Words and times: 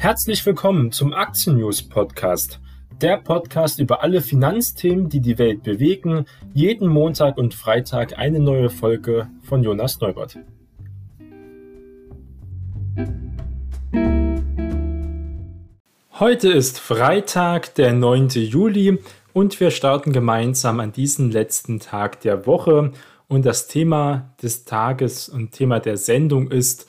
Herzlich 0.00 0.46
willkommen 0.46 0.92
zum 0.92 1.12
Aktien 1.12 1.58
News 1.58 1.82
Podcast. 1.82 2.58
Der 3.02 3.18
Podcast 3.18 3.78
über 3.78 4.02
alle 4.02 4.22
Finanzthemen, 4.22 5.10
die 5.10 5.20
die 5.20 5.36
Welt 5.36 5.62
bewegen. 5.62 6.24
Jeden 6.54 6.88
Montag 6.88 7.36
und 7.36 7.52
Freitag 7.52 8.18
eine 8.18 8.40
neue 8.40 8.70
Folge 8.70 9.28
von 9.42 9.62
Jonas 9.62 10.00
Neubert. 10.00 10.38
Heute 16.18 16.48
ist 16.48 16.80
Freitag, 16.80 17.74
der 17.74 17.92
9. 17.92 18.28
Juli 18.28 18.98
und 19.34 19.60
wir 19.60 19.70
starten 19.70 20.14
gemeinsam 20.14 20.80
an 20.80 20.92
diesen 20.92 21.30
letzten 21.30 21.78
Tag 21.78 22.22
der 22.22 22.46
Woche. 22.46 22.92
Und 23.28 23.44
das 23.44 23.68
Thema 23.68 24.34
des 24.42 24.64
Tages 24.64 25.28
und 25.28 25.52
Thema 25.52 25.78
der 25.78 25.98
Sendung 25.98 26.50
ist 26.50 26.88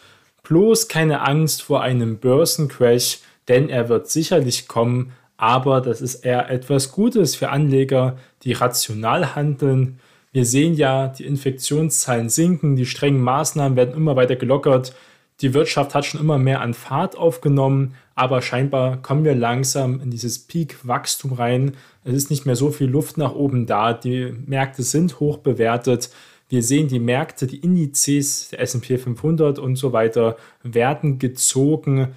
bloß 0.52 0.90
keine 0.90 1.22
Angst 1.22 1.62
vor 1.62 1.82
einem 1.82 2.18
Börsencrash, 2.18 3.20
denn 3.48 3.70
er 3.70 3.88
wird 3.88 4.10
sicherlich 4.10 4.68
kommen, 4.68 5.14
aber 5.38 5.80
das 5.80 6.02
ist 6.02 6.26
eher 6.26 6.50
etwas 6.50 6.92
Gutes 6.92 7.38
für 7.38 7.52
Anleger, 7.52 8.18
die 8.44 8.52
rational 8.52 9.34
handeln. 9.34 10.02
Wir 10.34 10.44
sehen 10.44 10.74
ja, 10.74 11.08
die 11.08 11.24
Infektionszahlen 11.24 12.28
sinken, 12.28 12.76
die 12.76 12.86
strengen 12.86 13.22
Maßnahmen 13.22 13.78
werden 13.78 13.96
immer 13.96 14.18
weiter 14.18 14.36
gelockert. 14.36 14.94
Die 15.40 15.54
Wirtschaft 15.54 15.96
hat 15.96 16.06
schon 16.06 16.20
immer 16.20 16.38
mehr 16.38 16.60
an 16.60 16.74
Fahrt 16.74 17.18
aufgenommen, 17.18 17.96
aber 18.16 18.42
scheinbar 18.42 19.02
kommen 19.02 19.24
wir 19.24 19.36
langsam 19.36 20.02
in 20.02 20.12
dieses 20.12 20.38
Peak-Wachstum 20.38 21.32
rein. 21.32 21.78
Es 22.04 22.14
ist 22.14 22.30
nicht 22.30 22.46
mehr 22.46 22.58
so 22.58 22.72
viel 22.72 22.88
Luft 22.88 23.18
nach 23.18 23.36
oben 23.36 23.68
da. 23.68 23.94
Die 23.94 24.34
Märkte 24.48 24.84
sind 24.84 25.22
hoch 25.22 25.38
bewertet. 25.38 26.10
Wir 26.52 26.64
sehen, 26.64 26.90
die 26.90 27.00
Märkte, 27.00 27.48
die 27.48 27.60
Indizes, 27.60 28.50
der 28.50 28.60
SP 28.60 29.00
500 29.00 29.58
und 29.58 29.78
so 29.78 29.94
weiter, 29.94 30.36
werden 30.64 31.18
gezogen 31.18 32.10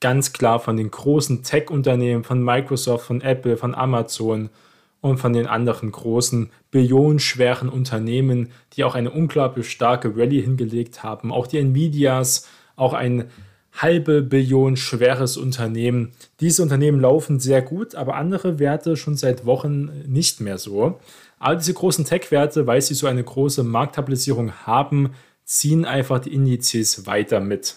ganz 0.00 0.32
klar 0.32 0.60
von 0.60 0.78
den 0.78 0.90
großen 0.90 1.42
Tech-Unternehmen, 1.42 2.24
von 2.24 2.42
Microsoft, 2.42 3.04
von 3.04 3.20
Apple, 3.20 3.58
von 3.58 3.74
Amazon 3.74 4.48
und 5.02 5.18
von 5.18 5.34
den 5.34 5.46
anderen 5.46 5.92
großen 5.92 6.48
billionenschweren 6.70 7.68
Unternehmen, 7.68 8.48
die 8.72 8.84
auch 8.84 8.94
eine 8.94 9.10
unglaublich 9.10 9.70
starke 9.70 10.16
Rallye 10.16 10.40
hingelegt 10.40 11.02
haben. 11.02 11.30
Auch 11.30 11.46
die 11.46 11.58
Nvidias, 11.58 12.48
auch 12.76 12.94
ein 12.94 13.26
halbe 13.72 14.22
Billion 14.22 14.76
schweres 14.76 15.36
Unternehmen. 15.36 16.12
Diese 16.40 16.62
Unternehmen 16.62 17.00
laufen 17.00 17.40
sehr 17.40 17.62
gut, 17.62 17.94
aber 17.94 18.16
andere 18.16 18.58
Werte 18.58 18.96
schon 18.96 19.16
seit 19.16 19.46
Wochen 19.46 19.90
nicht 20.06 20.40
mehr 20.40 20.58
so. 20.58 21.00
Aber 21.38 21.56
diese 21.56 21.74
großen 21.74 22.04
Tech-Werte, 22.04 22.66
weil 22.66 22.82
sie 22.82 22.94
so 22.94 23.06
eine 23.06 23.24
große 23.24 23.64
Marktstabilisierung 23.64 24.52
haben, 24.66 25.10
ziehen 25.44 25.84
einfach 25.84 26.20
die 26.20 26.34
Indizes 26.34 27.06
weiter 27.06 27.40
mit. 27.40 27.76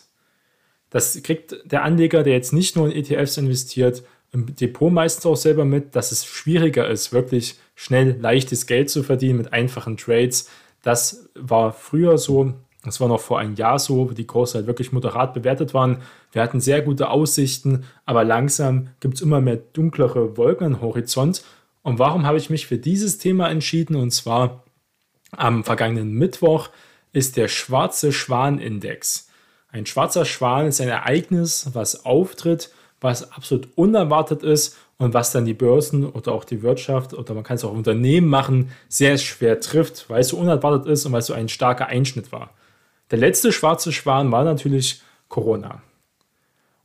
Das 0.90 1.22
kriegt 1.24 1.56
der 1.66 1.84
Anleger, 1.84 2.24
der 2.24 2.34
jetzt 2.34 2.54
nicht 2.54 2.76
nur 2.76 2.90
in 2.90 2.96
ETFs 2.96 3.38
investiert, 3.38 4.04
im 4.32 4.54
Depot 4.56 4.92
meistens 4.92 5.26
auch 5.26 5.38
selber 5.38 5.66
mit, 5.66 5.96
dass 5.96 6.12
es 6.12 6.26
schwieriger 6.26 6.90
ist, 6.90 7.14
wirklich 7.14 7.56
schnell 7.74 8.18
leichtes 8.20 8.68
Geld 8.68 8.90
zu 8.90 9.02
verdienen 9.02 9.38
mit 9.38 9.54
einfachen 9.54 9.98
Trades. 9.98 10.50
Das 10.84 11.30
war 11.36 11.72
früher 11.72 12.18
so, 12.18 12.54
das 12.86 13.00
war 13.02 13.08
noch 13.08 13.20
vor 13.20 13.40
einem 13.40 13.56
Jahr 13.56 13.80
so, 13.80 14.10
wo 14.10 14.14
die 14.14 14.28
Kurse 14.28 14.60
halt 14.60 14.68
wirklich 14.68 14.92
moderat 14.92 15.34
bewertet 15.34 15.74
waren. 15.74 16.02
Wir 16.32 16.42
hatten 16.42 16.62
sehr 16.62 16.82
gute 16.82 17.10
Aussichten, 17.10 17.86
aber 18.06 18.24
langsam 18.24 18.90
gibt 19.00 19.16
es 19.16 19.22
immer 19.22 19.42
mehr 19.42 19.58
dunklere 19.58 20.38
Wolken 20.38 20.76
am 20.76 20.82
Horizont. 20.82 21.44
Und 21.82 22.00
warum 22.00 22.26
habe 22.26 22.38
ich 22.38 22.50
mich 22.50 22.68
für 22.68 22.78
dieses 22.78 23.18
Thema 23.18 23.50
entschieden? 23.50 23.96
Und 23.96 24.12
zwar 24.12 24.64
am 25.32 25.64
vergangenen 25.64 26.14
Mittwoch 26.14 26.70
ist 27.12 27.38
der 27.38 27.48
Schwarze 27.48 28.12
Schwan-Index. 28.12 29.30
Ein 29.70 29.86
schwarzer 29.86 30.26
Schwan 30.26 30.68
ist 30.68 30.80
ein 30.80 30.88
Ereignis, 30.88 31.70
was 31.74 32.06
auftritt, 32.06 32.72
was 33.02 33.32
absolut 33.32 33.68
unerwartet 33.76 34.44
ist 34.44 34.78
und 34.98 35.14
was 35.14 35.32
dann 35.32 35.46
die 35.46 35.54
Börsen 35.54 36.06
oder 36.06 36.32
auch 36.32 36.46
die 36.46 36.62
Wirtschaft 36.62 37.14
oder 37.14 37.34
man 37.34 37.44
kann 37.44 37.58
es 37.58 37.66
auch 37.66 37.74
Unternehmen 37.74 38.28
machen, 38.28 38.72
sehr 38.88 39.18
schwer 39.18 39.60
trifft, 39.60 40.10
weil 40.10 40.22
es 40.22 40.30
so 40.30 40.38
unerwartet 40.38 40.88
ist 40.88 41.06
und 41.06 41.12
weil 41.12 41.20
es 41.20 41.28
so 41.28 41.34
ein 41.34 41.50
starker 41.50 41.88
Einschnitt 41.88 42.32
war. 42.32 42.52
Der 43.12 43.20
letzte 43.20 43.52
schwarze 43.52 43.92
Schwan 43.92 44.32
war 44.32 44.44
natürlich 44.44 45.02
Corona. 45.30 45.82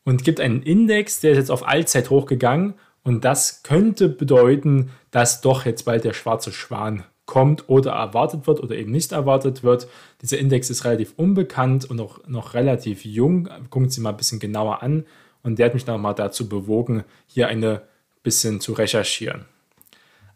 Und 0.05 0.25
gibt 0.25 0.41
einen 0.41 0.63
Index, 0.63 1.21
der 1.21 1.33
ist 1.33 1.39
jetzt 1.39 1.51
auf 1.51 1.67
Allzeit 1.67 2.11
hochgegangen. 2.11 2.75
Und 3.03 3.25
das 3.25 3.63
könnte 3.63 4.09
bedeuten, 4.09 4.91
dass 5.11 5.41
doch 5.41 5.65
jetzt 5.65 5.85
bald 5.85 6.05
der 6.05 6.13
schwarze 6.13 6.53
Schwan 6.53 7.05
kommt 7.27 7.69
oder 7.69 7.93
erwartet 7.93 8.47
wird 8.47 8.61
oder 8.61 8.75
eben 8.75 8.91
nicht 8.91 9.13
erwartet 9.13 9.63
wird. 9.63 9.87
Dieser 10.21 10.39
Index 10.39 10.69
ist 10.69 10.85
relativ 10.85 11.15
unbekannt 11.17 11.89
und 11.89 12.01
auch 12.01 12.27
noch 12.27 12.55
relativ 12.55 13.05
jung. 13.05 13.49
Gucken 13.71 13.89
Sie 13.89 14.01
mal 14.01 14.11
ein 14.11 14.17
bisschen 14.17 14.41
genauer 14.41 14.83
an. 14.83 15.07
Und 15.43 15.59
der 15.59 15.67
hat 15.67 15.75
mich 15.75 15.87
nochmal 15.87 16.15
dazu 16.15 16.49
bewogen, 16.49 17.05
hier 17.27 17.49
ein 17.49 17.81
bisschen 18.23 18.61
zu 18.61 18.73
recherchieren. 18.73 19.47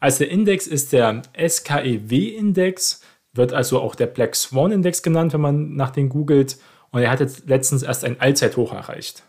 Also 0.01 0.19
der 0.19 0.31
Index 0.31 0.67
ist 0.67 0.93
der 0.93 1.23
SKEW-Index 1.37 3.01
wird 3.35 3.53
also 3.53 3.81
auch 3.81 3.95
der 3.95 4.07
Black 4.07 4.35
Swan 4.37 4.73
Index 4.73 5.03
genannt, 5.03 5.33
wenn 5.33 5.41
man 5.41 5.75
nach 5.77 5.91
den 5.91 6.09
googelt. 6.09 6.57
Und 6.91 7.03
er 7.03 7.11
hat 7.11 7.21
jetzt 7.21 7.49
letztens 7.49 7.83
erst 7.83 8.05
ein 8.05 8.21
Allzeithoch 8.21 8.73
erreicht. 8.73 9.25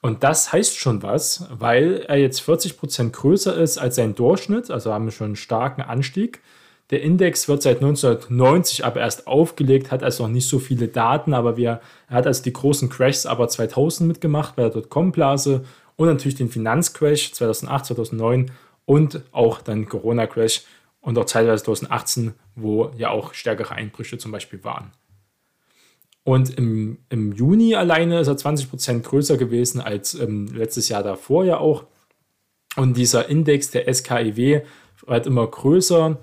Und 0.00 0.22
das 0.22 0.52
heißt 0.52 0.76
schon 0.76 1.02
was, 1.02 1.46
weil 1.50 2.04
er 2.08 2.16
jetzt 2.16 2.40
40% 2.40 3.10
größer 3.10 3.56
ist 3.56 3.78
als 3.78 3.96
sein 3.96 4.14
Durchschnitt, 4.14 4.70
also 4.70 4.92
haben 4.92 5.06
wir 5.06 5.12
schon 5.12 5.26
einen 5.26 5.36
starken 5.36 5.82
Anstieg. 5.82 6.40
Der 6.90 7.02
Index 7.02 7.48
wird 7.48 7.62
seit 7.62 7.78
1990 7.78 8.84
aber 8.84 9.00
erst 9.00 9.26
aufgelegt, 9.26 9.90
hat 9.90 10.02
also 10.02 10.22
noch 10.22 10.32
nicht 10.32 10.48
so 10.48 10.58
viele 10.58 10.88
Daten, 10.88 11.34
aber 11.34 11.56
wir, 11.56 11.80
er 12.08 12.16
hat 12.16 12.26
also 12.26 12.42
die 12.42 12.52
großen 12.52 12.88
Crashs 12.88 13.26
aber 13.26 13.48
2000 13.48 14.08
mitgemacht 14.08 14.56
bei 14.56 14.62
der 14.62 14.70
Dotcom-Blase 14.70 15.64
und 15.96 16.06
natürlich 16.06 16.36
den 16.36 16.48
Finanzcrash 16.48 17.32
2008, 17.32 17.86
2009 17.86 18.50
und 18.86 19.20
auch 19.32 19.60
dann 19.60 19.86
Corona-Crash 19.86 20.62
und 21.08 21.16
auch 21.16 21.24
teilweise 21.24 21.64
2018, 21.64 22.34
wo 22.54 22.90
ja 22.98 23.08
auch 23.08 23.32
stärkere 23.32 23.74
Einbrüche 23.74 24.18
zum 24.18 24.30
Beispiel 24.30 24.62
waren. 24.62 24.92
Und 26.22 26.50
im, 26.58 26.98
im 27.08 27.32
Juni 27.32 27.74
alleine 27.76 28.20
ist 28.20 28.28
er 28.28 28.36
20% 28.36 29.00
größer 29.00 29.38
gewesen 29.38 29.80
als 29.80 30.12
ähm, 30.12 30.48
letztes 30.48 30.90
Jahr 30.90 31.02
davor 31.02 31.46
ja 31.46 31.56
auch. 31.56 31.86
Und 32.76 32.98
dieser 32.98 33.26
Index 33.30 33.70
der 33.70 33.90
SKIW 33.90 34.60
wird 35.06 35.26
immer 35.26 35.46
größer 35.46 36.18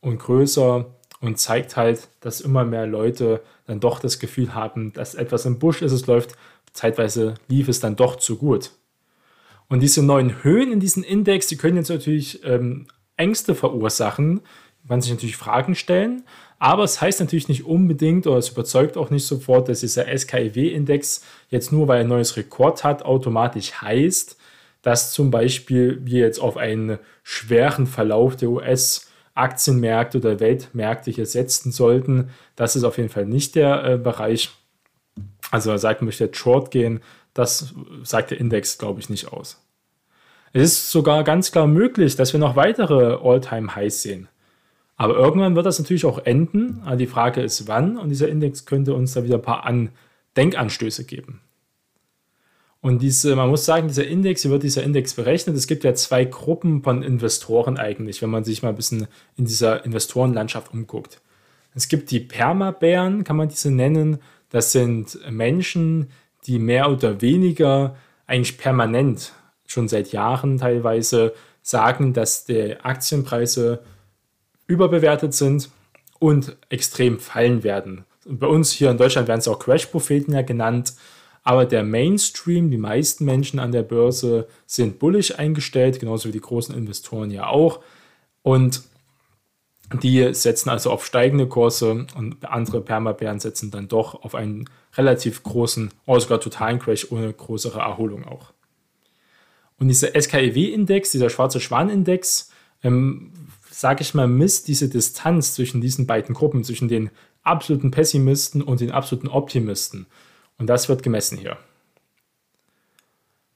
und 0.00 0.18
größer 0.18 0.86
und 1.20 1.38
zeigt 1.38 1.76
halt, 1.76 2.08
dass 2.20 2.40
immer 2.40 2.64
mehr 2.64 2.86
Leute 2.86 3.42
dann 3.66 3.78
doch 3.78 4.00
das 4.00 4.20
Gefühl 4.20 4.54
haben, 4.54 4.94
dass 4.94 5.14
etwas 5.14 5.44
im 5.44 5.58
Busch 5.58 5.82
ist, 5.82 5.92
es 5.92 6.06
läuft. 6.06 6.34
Zeitweise 6.72 7.34
lief 7.48 7.68
es 7.68 7.80
dann 7.80 7.94
doch 7.94 8.16
zu 8.16 8.38
gut. 8.38 8.70
Und 9.68 9.80
diese 9.80 10.02
neuen 10.02 10.42
Höhen 10.42 10.72
in 10.72 10.80
diesem 10.80 11.02
Index, 11.02 11.46
die 11.48 11.58
können 11.58 11.76
jetzt 11.76 11.90
natürlich 11.90 12.42
ähm, 12.42 12.86
Ängste 13.20 13.54
verursachen, 13.54 14.40
man 14.88 15.00
sich 15.00 15.12
natürlich 15.12 15.36
Fragen 15.36 15.74
stellen. 15.74 16.24
Aber 16.58 16.84
es 16.84 17.00
heißt 17.00 17.20
natürlich 17.20 17.48
nicht 17.48 17.64
unbedingt 17.64 18.26
oder 18.26 18.36
es 18.36 18.50
überzeugt 18.50 18.96
auch 18.96 19.10
nicht 19.10 19.26
sofort, 19.26 19.68
dass 19.68 19.80
dieser 19.80 20.06
SKIW-Index 20.06 21.22
jetzt 21.48 21.72
nur, 21.72 21.88
weil 21.88 21.98
er 21.98 22.04
ein 22.04 22.08
neues 22.08 22.36
Rekord 22.36 22.84
hat, 22.84 23.02
automatisch 23.02 23.80
heißt, 23.80 24.36
dass 24.82 25.12
zum 25.12 25.30
Beispiel 25.30 26.00
wir 26.04 26.20
jetzt 26.20 26.38
auf 26.38 26.56
einen 26.56 26.98
schweren 27.22 27.86
Verlauf 27.86 28.36
der 28.36 28.50
US-Aktienmärkte 28.50 30.18
oder 30.18 30.40
Weltmärkte 30.40 31.10
hier 31.10 31.26
setzen 31.26 31.72
sollten. 31.72 32.30
Das 32.56 32.76
ist 32.76 32.84
auf 32.84 32.98
jeden 32.98 33.10
Fall 33.10 33.26
nicht 33.26 33.54
der 33.54 33.84
äh, 33.84 33.96
Bereich. 33.96 34.50
Also 35.50 35.74
sagt, 35.76 36.02
man 36.02 36.06
möchte 36.06 36.28
Short 36.32 36.70
gehen, 36.70 37.00
das 37.32 37.74
sagt 38.02 38.30
der 38.32 38.38
Index, 38.38 38.78
glaube 38.78 39.00
ich, 39.00 39.08
nicht 39.08 39.32
aus. 39.32 39.62
Es 40.52 40.62
ist 40.62 40.90
sogar 40.90 41.22
ganz 41.22 41.52
klar 41.52 41.66
möglich, 41.66 42.16
dass 42.16 42.32
wir 42.32 42.40
noch 42.40 42.56
weitere 42.56 43.16
All-Time-Highs 43.22 44.02
sehen. 44.02 44.28
Aber 44.96 45.14
irgendwann 45.14 45.56
wird 45.56 45.64
das 45.64 45.78
natürlich 45.78 46.04
auch 46.04 46.18
enden. 46.18 46.82
die 46.98 47.06
Frage 47.06 47.40
ist, 47.40 47.68
wann. 47.68 47.96
Und 47.96 48.10
dieser 48.10 48.28
Index 48.28 48.66
könnte 48.66 48.94
uns 48.94 49.14
da 49.14 49.24
wieder 49.24 49.36
ein 49.36 49.42
paar 49.42 49.64
An 49.64 49.90
Denkanstöße 50.36 51.04
geben. 51.04 51.40
Und 52.82 53.02
diese, 53.02 53.36
man 53.36 53.48
muss 53.50 53.64
sagen, 53.64 53.88
dieser 53.88 54.06
Index, 54.06 54.44
wie 54.44 54.50
wird 54.50 54.62
dieser 54.62 54.82
Index 54.82 55.14
berechnet? 55.14 55.56
Es 55.56 55.66
gibt 55.66 55.84
ja 55.84 55.94
zwei 55.94 56.24
Gruppen 56.24 56.82
von 56.82 57.02
Investoren 57.02 57.78
eigentlich, 57.78 58.22
wenn 58.22 58.30
man 58.30 58.44
sich 58.44 58.62
mal 58.62 58.70
ein 58.70 58.76
bisschen 58.76 59.06
in 59.36 59.44
dieser 59.44 59.84
Investorenlandschaft 59.84 60.72
umguckt. 60.72 61.20
Es 61.74 61.88
gibt 61.88 62.10
die 62.10 62.20
Permabären, 62.20 63.22
kann 63.22 63.36
man 63.36 63.48
diese 63.48 63.70
nennen. 63.70 64.18
Das 64.48 64.72
sind 64.72 65.18
Menschen, 65.30 66.10
die 66.46 66.58
mehr 66.58 66.90
oder 66.90 67.20
weniger 67.20 67.96
eigentlich 68.26 68.58
permanent 68.58 69.32
schon 69.70 69.88
seit 69.88 70.12
Jahren 70.12 70.58
teilweise 70.58 71.32
sagen, 71.62 72.12
dass 72.12 72.44
die 72.44 72.76
Aktienpreise 72.80 73.80
überbewertet 74.66 75.34
sind 75.34 75.70
und 76.18 76.56
extrem 76.68 77.18
fallen 77.18 77.62
werden. 77.62 78.04
Bei 78.26 78.46
uns 78.46 78.72
hier 78.72 78.90
in 78.90 78.98
Deutschland 78.98 79.28
werden 79.28 79.40
es 79.40 79.48
auch 79.48 79.58
Crash-Propheten 79.58 80.32
ja 80.32 80.42
genannt, 80.42 80.94
aber 81.42 81.64
der 81.64 81.84
Mainstream, 81.84 82.70
die 82.70 82.76
meisten 82.76 83.24
Menschen 83.24 83.58
an 83.60 83.72
der 83.72 83.82
Börse 83.82 84.46
sind 84.66 84.98
bullish 84.98 85.38
eingestellt, 85.38 85.98
genauso 85.98 86.28
wie 86.28 86.32
die 86.32 86.40
großen 86.40 86.74
Investoren 86.74 87.30
ja 87.30 87.46
auch. 87.46 87.80
Und 88.42 88.82
Die 89.92 90.32
setzen 90.34 90.70
also 90.70 90.90
auf 90.90 91.04
steigende 91.04 91.48
Kurse 91.48 92.06
und 92.16 92.44
andere 92.44 92.80
Permabären 92.80 93.40
setzen 93.40 93.70
dann 93.72 93.88
doch 93.88 94.22
auf 94.22 94.36
einen 94.36 94.70
relativ 94.96 95.42
großen 95.42 95.90
oder 96.06 96.20
sogar 96.20 96.40
totalen 96.40 96.78
Crash 96.78 97.10
ohne 97.10 97.32
größere 97.32 97.80
Erholung 97.80 98.24
auch. 98.24 98.52
Und 99.80 99.88
dieser 99.88 100.08
SKEW-Index, 100.08 101.10
dieser 101.10 101.30
schwarze 101.30 101.58
Schwan-Index, 101.58 102.50
ähm, 102.82 103.32
sage 103.70 104.02
ich 104.02 104.14
mal, 104.14 104.28
misst 104.28 104.68
diese 104.68 104.88
Distanz 104.88 105.54
zwischen 105.54 105.80
diesen 105.80 106.06
beiden 106.06 106.34
Gruppen, 106.34 106.62
zwischen 106.62 106.88
den 106.88 107.10
absoluten 107.42 107.90
Pessimisten 107.90 108.62
und 108.62 108.80
den 108.80 108.90
absoluten 108.90 109.28
Optimisten. 109.28 110.06
Und 110.58 110.68
das 110.68 110.88
wird 110.88 111.02
gemessen 111.02 111.38
hier. 111.38 111.56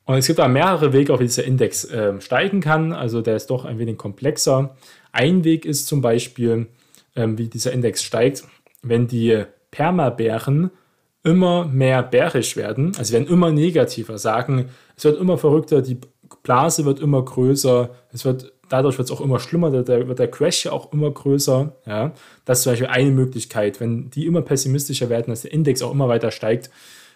Und 0.06 0.17
es 0.17 0.26
gibt 0.26 0.38
da 0.38 0.49
mehrere 0.49 0.93
Wege, 0.93 1.12
auf 1.12 1.21
wie 1.21 1.25
dieser 1.25 1.44
Index 1.44 1.85
äh, 1.85 2.19
steigen 2.21 2.61
kann. 2.61 2.93
Also 2.93 3.20
der 3.20 3.37
ist 3.37 3.49
doch 3.49 3.67
ein 3.67 3.79
wenig 3.79 3.99
komplexer. 3.99 4.77
Ein 5.12 5.44
Weg 5.44 5.67
ist 5.67 5.87
zum 5.87 6.00
Beispiel, 6.00 6.69
ähm, 7.17 7.38
wie 7.38 7.49
dieser 7.49 7.73
Index 7.73 8.03
steigt, 8.03 8.44
wenn 8.82 9.09
die 9.09 9.44
Permabären 9.70 10.70
immer 11.23 11.67
mehr 11.67 12.03
bärisch 12.03 12.56
werden, 12.56 12.93
also 12.99 13.15
werden 13.15 13.29
immer 13.29 13.50
negativer, 13.50 14.19
sagen, 14.19 14.69
es 14.94 15.05
wird 15.05 15.19
immer 15.19 15.38
verrückter, 15.38 15.81
die 15.81 15.99
Blase 16.44 16.85
wird 16.85 17.00
immer 17.00 17.25
größer, 17.25 17.91
es 18.12 18.25
wird, 18.25 18.52
dadurch 18.69 18.99
wird 18.99 19.08
es 19.08 19.12
auch 19.12 19.23
immer 19.23 19.41
schlimmer, 19.41 19.70
da 19.70 20.06
wird 20.06 20.19
der 20.19 20.31
Crash 20.31 20.67
ja 20.67 20.73
auch 20.73 20.93
immer 20.93 21.11
größer. 21.11 21.73
Ja? 21.87 22.12
Das 22.44 22.58
ist 22.58 22.64
zum 22.64 22.73
Beispiel 22.73 22.88
eine 22.88 23.11
Möglichkeit, 23.11 23.81
wenn 23.81 24.11
die 24.11 24.26
immer 24.26 24.43
pessimistischer 24.43 25.08
werden, 25.08 25.31
dass 25.31 25.43
der 25.43 25.52
Index 25.52 25.82
auch 25.82 25.91
immer 25.91 26.08
weiter 26.08 26.31
steigt, 26.31 26.70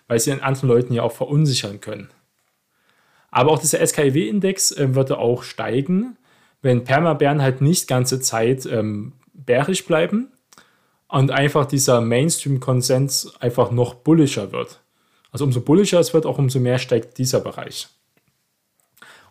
weil 0.08 0.19
sie 0.19 0.30
den 0.30 0.42
anderen 0.42 0.69
Leuten 0.69 0.94
ja 0.94 1.02
auch 1.02 1.12
verunsichern 1.12 1.80
können. 1.80 2.08
Aber 3.30 3.52
auch 3.52 3.58
dieser 3.58 3.86
SKIW-Index 3.86 4.72
äh, 4.72 4.94
würde 4.94 5.19
auch 5.19 5.42
steigen, 5.42 6.16
wenn 6.62 6.84
Permabären 6.84 7.42
halt 7.42 7.60
nicht 7.60 7.86
ganze 7.86 8.20
Zeit 8.20 8.64
ähm, 8.64 9.12
bärisch 9.34 9.84
bleiben 9.84 10.32
und 11.06 11.30
einfach 11.30 11.66
dieser 11.66 12.00
Mainstream-Konsens 12.00 13.34
einfach 13.40 13.70
noch 13.70 13.94
bullischer 13.94 14.52
wird. 14.52 14.80
Also 15.30 15.44
umso 15.44 15.60
bullischer 15.60 16.00
es 16.00 16.14
wird, 16.14 16.25
auch 16.25 16.38
umso 16.38 16.58
mehr 16.60 16.78
steigt 16.78 17.19
dieser 17.19 17.40
Bereich. 17.40 17.88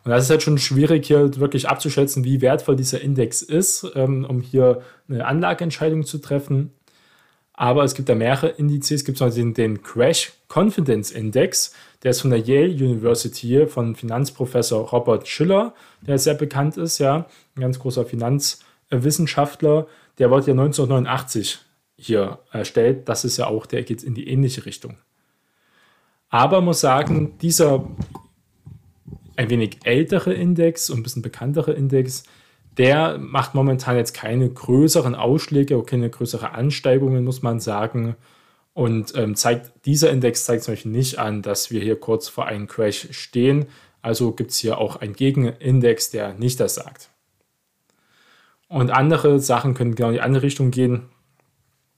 Und 0.08 0.12
das 0.12 0.24
ist 0.24 0.30
halt 0.30 0.42
schon 0.42 0.58
schwierig 0.58 1.06
hier 1.06 1.36
wirklich 1.36 1.68
abzuschätzen, 1.68 2.24
wie 2.24 2.40
wertvoll 2.40 2.78
dieser 2.78 3.02
Index 3.02 3.42
ist, 3.42 3.92
ähm, 3.94 4.24
um 4.24 4.40
hier 4.40 4.82
eine 5.10 5.26
Anlageentscheidung 5.26 6.06
zu 6.06 6.20
treffen. 6.20 6.72
Aber 7.52 7.84
es 7.84 7.94
gibt 7.94 8.08
da 8.08 8.16
mehrere 8.16 8.48
Indizes. 8.48 9.02
Es 9.02 9.04
gibt 9.04 9.18
zum 9.18 9.28
Beispiel 9.28 9.52
den 9.52 9.84
Crash 9.84 10.32
Confidence 10.48 11.12
Index. 11.12 11.74
Der 12.04 12.12
ist 12.12 12.22
von 12.22 12.30
der 12.30 12.40
Yale 12.40 12.72
University 12.72 13.68
von 13.68 13.98
Finanzprofessor 13.98 14.92
Robert 14.92 15.28
Schiller, 15.28 15.74
der 16.00 16.18
sehr 16.20 16.36
bekannt 16.36 16.78
ist, 16.78 17.00
ja, 17.00 17.26
ein 17.58 17.60
ganz 17.60 17.78
großer 17.78 18.06
Finanzwissenschaftler. 18.06 19.88
Der 20.20 20.32
wurde 20.32 20.48
ja 20.48 20.54
1989 20.54 21.60
hier 21.98 22.40
erstellt. 22.54 23.10
Das 23.10 23.26
ist 23.26 23.36
ja 23.36 23.48
auch, 23.48 23.66
der 23.66 23.84
geht 23.84 24.04
in 24.04 24.14
die 24.14 24.30
ähnliche 24.30 24.66
Richtung. 24.66 24.96
Aber 26.30 26.62
muss 26.62 26.80
sagen, 26.80 27.38
dieser 27.42 27.86
ein 29.38 29.50
wenig 29.50 29.80
ältere 29.86 30.34
Index 30.34 30.90
und 30.90 31.00
ein 31.00 31.04
bisschen 31.04 31.22
bekanntere 31.22 31.72
Index, 31.72 32.24
der 32.78 33.18
macht 33.18 33.56
momentan 33.56 33.96
jetzt 33.96 34.14
keine 34.14 34.50
größeren 34.50 35.16
Ausschläge, 35.16 35.82
keine 35.84 36.10
größeren 36.10 36.50
Ansteigungen, 36.50 37.24
muss 37.24 37.42
man 37.42 37.60
sagen. 37.60 38.16
Und 38.74 39.16
ähm, 39.16 39.36
zeigt, 39.36 39.72
dieser 39.86 40.12
Index 40.12 40.46
zeigt 40.46 40.64
zum 40.64 40.74
Beispiel 40.74 40.92
nicht 40.92 41.18
an, 41.18 41.42
dass 41.42 41.72
wir 41.72 41.82
hier 41.82 42.00
kurz 42.00 42.28
vor 42.28 42.46
einem 42.46 42.68
Crash 42.68 43.08
stehen. 43.12 43.66
Also 44.04 44.32
gibt 44.34 44.52
es 44.52 44.58
hier 44.60 44.78
auch 44.78 44.98
einen 44.98 45.16
Gegenindex, 45.16 46.12
der 46.12 46.34
nicht 46.36 46.60
das 46.60 46.76
sagt. 46.76 47.10
Und 48.68 48.92
andere 48.92 49.40
Sachen 49.40 49.74
können 49.74 49.96
genau 49.96 50.10
in 50.10 50.16
die 50.16 50.22
andere 50.22 50.44
Richtung 50.44 50.70
gehen. 50.70 51.10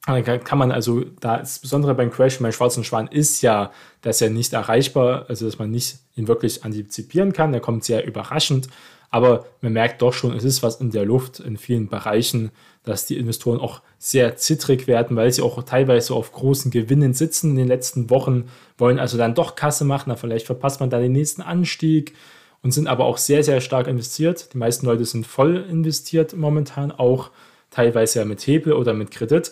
Kann 0.05 0.57
man 0.57 0.71
also, 0.71 1.03
da 1.19 1.37
das 1.37 1.59
Besondere 1.59 1.93
beim 1.93 2.09
Crash, 2.09 2.39
beim 2.39 2.51
schwarzen 2.51 2.83
Schwan 2.83 3.07
ist 3.07 3.41
ja, 3.41 3.71
dass 4.01 4.21
er 4.21 4.29
nicht 4.29 4.53
erreichbar, 4.53 5.25
also 5.27 5.45
dass 5.45 5.59
man 5.59 5.69
nicht 5.69 5.99
ihn 6.15 6.27
wirklich 6.27 6.63
antizipieren 6.63 7.33
kann. 7.33 7.53
Er 7.53 7.59
kommt 7.59 7.83
sehr 7.83 8.05
überraschend. 8.07 8.69
Aber 9.11 9.45
man 9.61 9.73
merkt 9.73 10.01
doch 10.01 10.13
schon, 10.13 10.35
es 10.35 10.43
ist 10.43 10.61
was 10.61 10.79
in 10.81 10.91
der 10.91 11.05
Luft 11.05 11.39
in 11.39 11.57
vielen 11.57 11.89
Bereichen, 11.89 12.51
dass 12.83 13.05
die 13.05 13.17
Investoren 13.17 13.59
auch 13.59 13.81
sehr 13.97 14.35
zittrig 14.35 14.87
werden, 14.87 15.17
weil 15.17 15.31
sie 15.31 15.41
auch 15.41 15.61
teilweise 15.63 16.13
auf 16.13 16.31
großen 16.31 16.69
Gewinnen 16.71 17.13
sitzen 17.13 17.51
in 17.51 17.57
den 17.57 17.67
letzten 17.67 18.09
Wochen, 18.09 18.49
wollen 18.77 18.99
also 18.99 19.17
dann 19.17 19.35
doch 19.35 19.55
Kasse 19.55 19.83
machen, 19.83 20.05
na, 20.07 20.15
vielleicht 20.15 20.45
verpasst 20.45 20.79
man 20.79 20.89
dann 20.89 21.01
den 21.01 21.11
nächsten 21.11 21.41
Anstieg 21.41 22.13
und 22.61 22.71
sind 22.71 22.87
aber 22.87 23.05
auch 23.05 23.17
sehr, 23.17 23.43
sehr 23.43 23.61
stark 23.61 23.87
investiert. 23.87 24.53
Die 24.53 24.57
meisten 24.57 24.85
Leute 24.85 25.05
sind 25.05 25.25
voll 25.25 25.57
investiert 25.69 26.35
momentan, 26.35 26.91
auch 26.91 27.31
teilweise 27.71 28.19
ja 28.19 28.25
mit 28.25 28.45
Hebel 28.45 28.73
oder 28.73 28.93
mit 28.93 29.11
Kredit. 29.11 29.51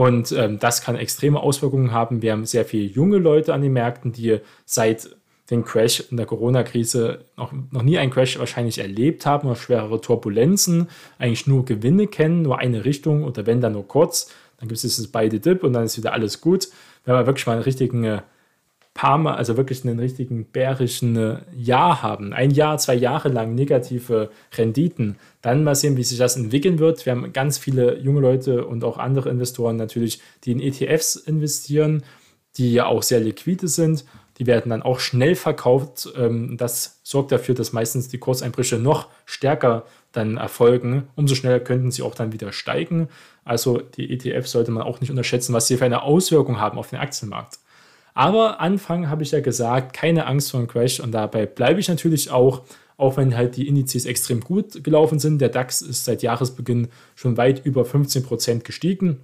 Und 0.00 0.32
ähm, 0.32 0.58
das 0.58 0.80
kann 0.80 0.96
extreme 0.96 1.40
Auswirkungen 1.40 1.92
haben. 1.92 2.22
Wir 2.22 2.32
haben 2.32 2.46
sehr 2.46 2.64
viele 2.64 2.84
junge 2.84 3.18
Leute 3.18 3.52
an 3.52 3.60
den 3.60 3.74
Märkten, 3.74 4.12
die 4.12 4.38
seit 4.64 5.14
den 5.50 5.62
Crash 5.62 6.04
in 6.10 6.16
der 6.16 6.24
Corona-Krise 6.24 7.26
noch, 7.36 7.52
noch 7.70 7.82
nie 7.82 7.98
einen 7.98 8.10
Crash 8.10 8.38
wahrscheinlich 8.38 8.78
erlebt 8.78 9.26
haben 9.26 9.46
oder 9.46 9.56
schwerere 9.56 10.00
Turbulenzen, 10.00 10.88
eigentlich 11.18 11.46
nur 11.46 11.66
Gewinne 11.66 12.06
kennen, 12.06 12.40
nur 12.40 12.58
eine 12.58 12.86
Richtung 12.86 13.24
oder 13.24 13.44
wenn 13.44 13.60
dann 13.60 13.74
nur 13.74 13.86
kurz, 13.86 14.30
dann 14.56 14.68
gibt 14.68 14.76
es 14.76 14.82
dieses 14.82 15.08
beide 15.08 15.38
Dip 15.38 15.62
und 15.64 15.74
dann 15.74 15.84
ist 15.84 15.98
wieder 15.98 16.14
alles 16.14 16.40
gut. 16.40 16.68
Wenn 17.04 17.14
wir 17.14 17.26
wirklich 17.26 17.46
mal 17.46 17.52
einen 17.52 17.64
richtigen 17.64 18.02
äh, 18.04 18.22
paar 18.94 19.18
Mal, 19.18 19.36
also 19.36 19.56
wirklich 19.56 19.84
einen 19.84 19.98
richtigen 19.98 20.44
bärischen 20.46 21.16
äh, 21.16 21.38
Jahr 21.56 22.02
haben, 22.02 22.32
ein 22.32 22.50
Jahr, 22.50 22.78
zwei 22.78 22.94
Jahre 22.94 23.28
lang 23.28 23.54
negative 23.54 24.30
Renditen, 24.56 25.16
dann 25.42 25.64
mal 25.64 25.74
sehen, 25.74 25.96
wie 25.96 26.02
sich 26.02 26.18
das 26.18 26.36
entwickeln 26.36 26.78
wird. 26.78 27.06
Wir 27.06 27.12
haben 27.12 27.32
ganz 27.32 27.58
viele 27.58 27.98
junge 27.98 28.20
Leute 28.20 28.66
und 28.66 28.84
auch 28.84 28.98
andere 28.98 29.30
Investoren 29.30 29.76
natürlich, 29.76 30.20
die 30.44 30.52
in 30.52 30.60
ETFs 30.60 31.16
investieren, 31.16 32.02
die 32.56 32.72
ja 32.72 32.86
auch 32.86 33.02
sehr 33.02 33.20
liquide 33.20 33.68
sind 33.68 34.04
die 34.40 34.46
werden 34.46 34.70
dann 34.70 34.82
auch 34.82 35.00
schnell 35.00 35.34
verkauft. 35.34 36.08
Ähm, 36.16 36.56
das 36.56 37.00
sorgt 37.02 37.30
dafür, 37.30 37.54
dass 37.54 37.74
meistens 37.74 38.08
die 38.08 38.16
Kurseinbrüche 38.16 38.78
noch 38.78 39.08
stärker 39.26 39.84
dann 40.12 40.38
erfolgen. 40.38 41.08
Umso 41.14 41.34
schneller 41.34 41.60
könnten 41.60 41.90
sie 41.90 42.00
auch 42.00 42.14
dann 42.14 42.32
wieder 42.32 42.50
steigen. 42.50 43.08
Also 43.44 43.78
die 43.78 44.10
ETFs 44.10 44.52
sollte 44.52 44.70
man 44.70 44.82
auch 44.82 45.02
nicht 45.02 45.10
unterschätzen, 45.10 45.52
was 45.52 45.66
sie 45.66 45.76
für 45.76 45.84
eine 45.84 46.02
Auswirkung 46.02 46.58
haben 46.58 46.78
auf 46.78 46.88
den 46.88 46.98
Aktienmarkt. 46.98 47.58
Aber 48.14 48.60
Anfang 48.60 49.08
habe 49.08 49.22
ich 49.22 49.30
ja 49.30 49.40
gesagt, 49.40 49.92
keine 49.92 50.26
Angst 50.26 50.50
vor 50.50 50.60
einem 50.60 50.68
Crash 50.68 51.00
und 51.00 51.12
dabei 51.12 51.46
bleibe 51.46 51.80
ich 51.80 51.88
natürlich 51.88 52.30
auch, 52.30 52.62
auch 52.96 53.16
wenn 53.16 53.36
halt 53.36 53.56
die 53.56 53.68
Indizes 53.68 54.04
extrem 54.04 54.40
gut 54.40 54.84
gelaufen 54.84 55.18
sind. 55.18 55.40
Der 55.40 55.48
DAX 55.48 55.80
ist 55.80 56.04
seit 56.04 56.22
Jahresbeginn 56.22 56.88
schon 57.14 57.36
weit 57.36 57.64
über 57.64 57.84
15 57.84 58.22
Prozent 58.22 58.64
gestiegen. 58.64 59.20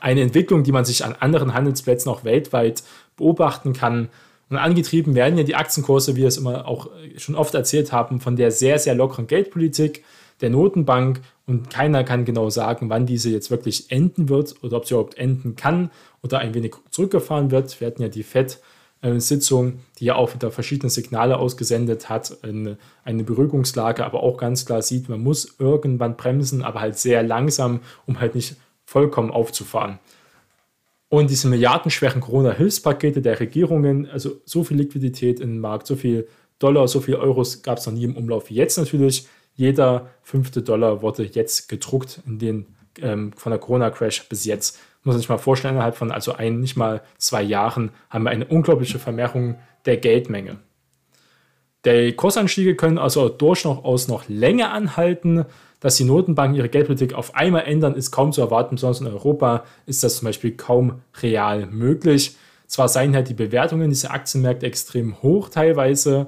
Eine 0.00 0.22
Entwicklung, 0.22 0.64
die 0.64 0.72
man 0.72 0.84
sich 0.84 1.04
an 1.04 1.14
anderen 1.18 1.54
Handelsplätzen 1.54 2.10
auch 2.10 2.24
weltweit 2.24 2.82
beobachten 3.16 3.72
kann. 3.72 4.08
Und 4.50 4.58
angetrieben 4.58 5.14
werden 5.14 5.38
ja 5.38 5.44
die 5.44 5.54
Aktienkurse, 5.54 6.14
wie 6.14 6.20
wir 6.20 6.28
es 6.28 6.36
immer 6.36 6.68
auch 6.68 6.90
schon 7.16 7.34
oft 7.34 7.54
erzählt 7.54 7.92
haben, 7.92 8.20
von 8.20 8.36
der 8.36 8.50
sehr, 8.50 8.78
sehr 8.78 8.94
lockeren 8.94 9.26
Geldpolitik 9.26 10.04
der 10.40 10.50
Notenbank. 10.50 11.20
Und 11.46 11.70
keiner 11.70 12.04
kann 12.04 12.24
genau 12.24 12.50
sagen, 12.50 12.90
wann 12.90 13.06
diese 13.06 13.30
jetzt 13.30 13.50
wirklich 13.50 13.90
enden 13.90 14.28
wird 14.28 14.62
oder 14.62 14.76
ob 14.76 14.86
sie 14.86 14.94
überhaupt 14.94 15.18
enden 15.18 15.56
kann 15.56 15.90
oder 16.24 16.40
ein 16.40 16.54
wenig 16.54 16.74
zurückgefahren 16.90 17.52
wird. 17.52 17.80
Wir 17.80 17.86
hatten 17.86 18.02
ja 18.02 18.08
die 18.08 18.24
FED. 18.24 18.60
Sitzung, 19.18 19.80
die 19.98 20.06
ja 20.06 20.14
auch 20.14 20.32
wieder 20.32 20.50
verschiedene 20.50 20.88
Signale 20.88 21.36
ausgesendet 21.36 22.08
hat, 22.08 22.38
eine, 22.42 22.78
eine 23.04 23.22
Beruhigungslage, 23.22 24.02
aber 24.02 24.22
auch 24.22 24.38
ganz 24.38 24.64
klar 24.64 24.80
sieht, 24.80 25.10
man 25.10 25.20
muss 25.20 25.56
irgendwann 25.58 26.16
bremsen, 26.16 26.62
aber 26.62 26.80
halt 26.80 26.96
sehr 26.96 27.22
langsam, 27.22 27.80
um 28.06 28.18
halt 28.18 28.34
nicht 28.34 28.56
vollkommen 28.86 29.30
aufzufahren. 29.30 29.98
Und 31.10 31.28
diese 31.28 31.48
milliardenschweren 31.48 32.20
Corona-Hilfspakete 32.20 33.20
der 33.20 33.40
Regierungen, 33.40 34.08
also 34.08 34.40
so 34.46 34.64
viel 34.64 34.78
Liquidität 34.78 35.38
im 35.38 35.60
Markt, 35.60 35.86
so 35.86 35.96
viel 35.96 36.26
Dollar, 36.58 36.88
so 36.88 37.00
viel 37.00 37.16
Euros 37.16 37.62
gab 37.62 37.78
es 37.78 37.86
noch 37.86 37.92
nie 37.92 38.04
im 38.04 38.16
Umlauf 38.16 38.48
wie 38.48 38.54
jetzt 38.54 38.78
natürlich. 38.78 39.28
Jeder 39.54 40.08
fünfte 40.22 40.62
Dollar 40.62 41.02
wurde 41.02 41.24
jetzt 41.24 41.68
gedruckt 41.68 42.22
in 42.26 42.38
den 42.38 42.66
ähm, 43.00 43.32
von 43.34 43.50
der 43.50 43.58
Corona-Crash 43.58 44.28
bis 44.28 44.44
jetzt. 44.44 44.78
Muss 45.04 45.14
man 45.14 45.20
sich 45.20 45.28
mal 45.28 45.38
vorstellen, 45.38 45.74
innerhalb 45.74 45.96
von 45.96 46.10
also 46.10 46.32
ein, 46.32 46.60
nicht 46.60 46.76
mal 46.76 47.02
zwei 47.18 47.42
Jahren 47.42 47.90
haben 48.10 48.24
wir 48.24 48.30
eine 48.30 48.46
unglaubliche 48.46 48.98
Vermehrung 48.98 49.56
der 49.86 49.98
Geldmenge. 49.98 50.58
Die 51.84 52.12
Kursanstiege 52.12 52.74
können 52.74 52.98
also 52.98 53.28
durchaus 53.28 54.08
noch 54.08 54.28
länger 54.28 54.72
anhalten 54.72 55.44
dass 55.84 55.96
die 55.96 56.04
Notenbanken 56.04 56.56
ihre 56.56 56.70
Geldpolitik 56.70 57.12
auf 57.12 57.34
einmal 57.34 57.64
ändern, 57.66 57.94
ist 57.94 58.10
kaum 58.10 58.32
zu 58.32 58.40
erwarten. 58.40 58.76
Besonders 58.76 59.02
in 59.02 59.06
Europa 59.06 59.64
ist 59.84 60.02
das 60.02 60.16
zum 60.16 60.24
Beispiel 60.24 60.52
kaum 60.52 61.02
real 61.20 61.66
möglich. 61.66 62.36
Zwar 62.66 62.88
seien 62.88 63.14
halt 63.14 63.28
die 63.28 63.34
Bewertungen 63.34 63.90
dieser 63.90 64.12
Aktienmärkte 64.12 64.64
extrem 64.64 65.20
hoch 65.20 65.50
teilweise, 65.50 66.26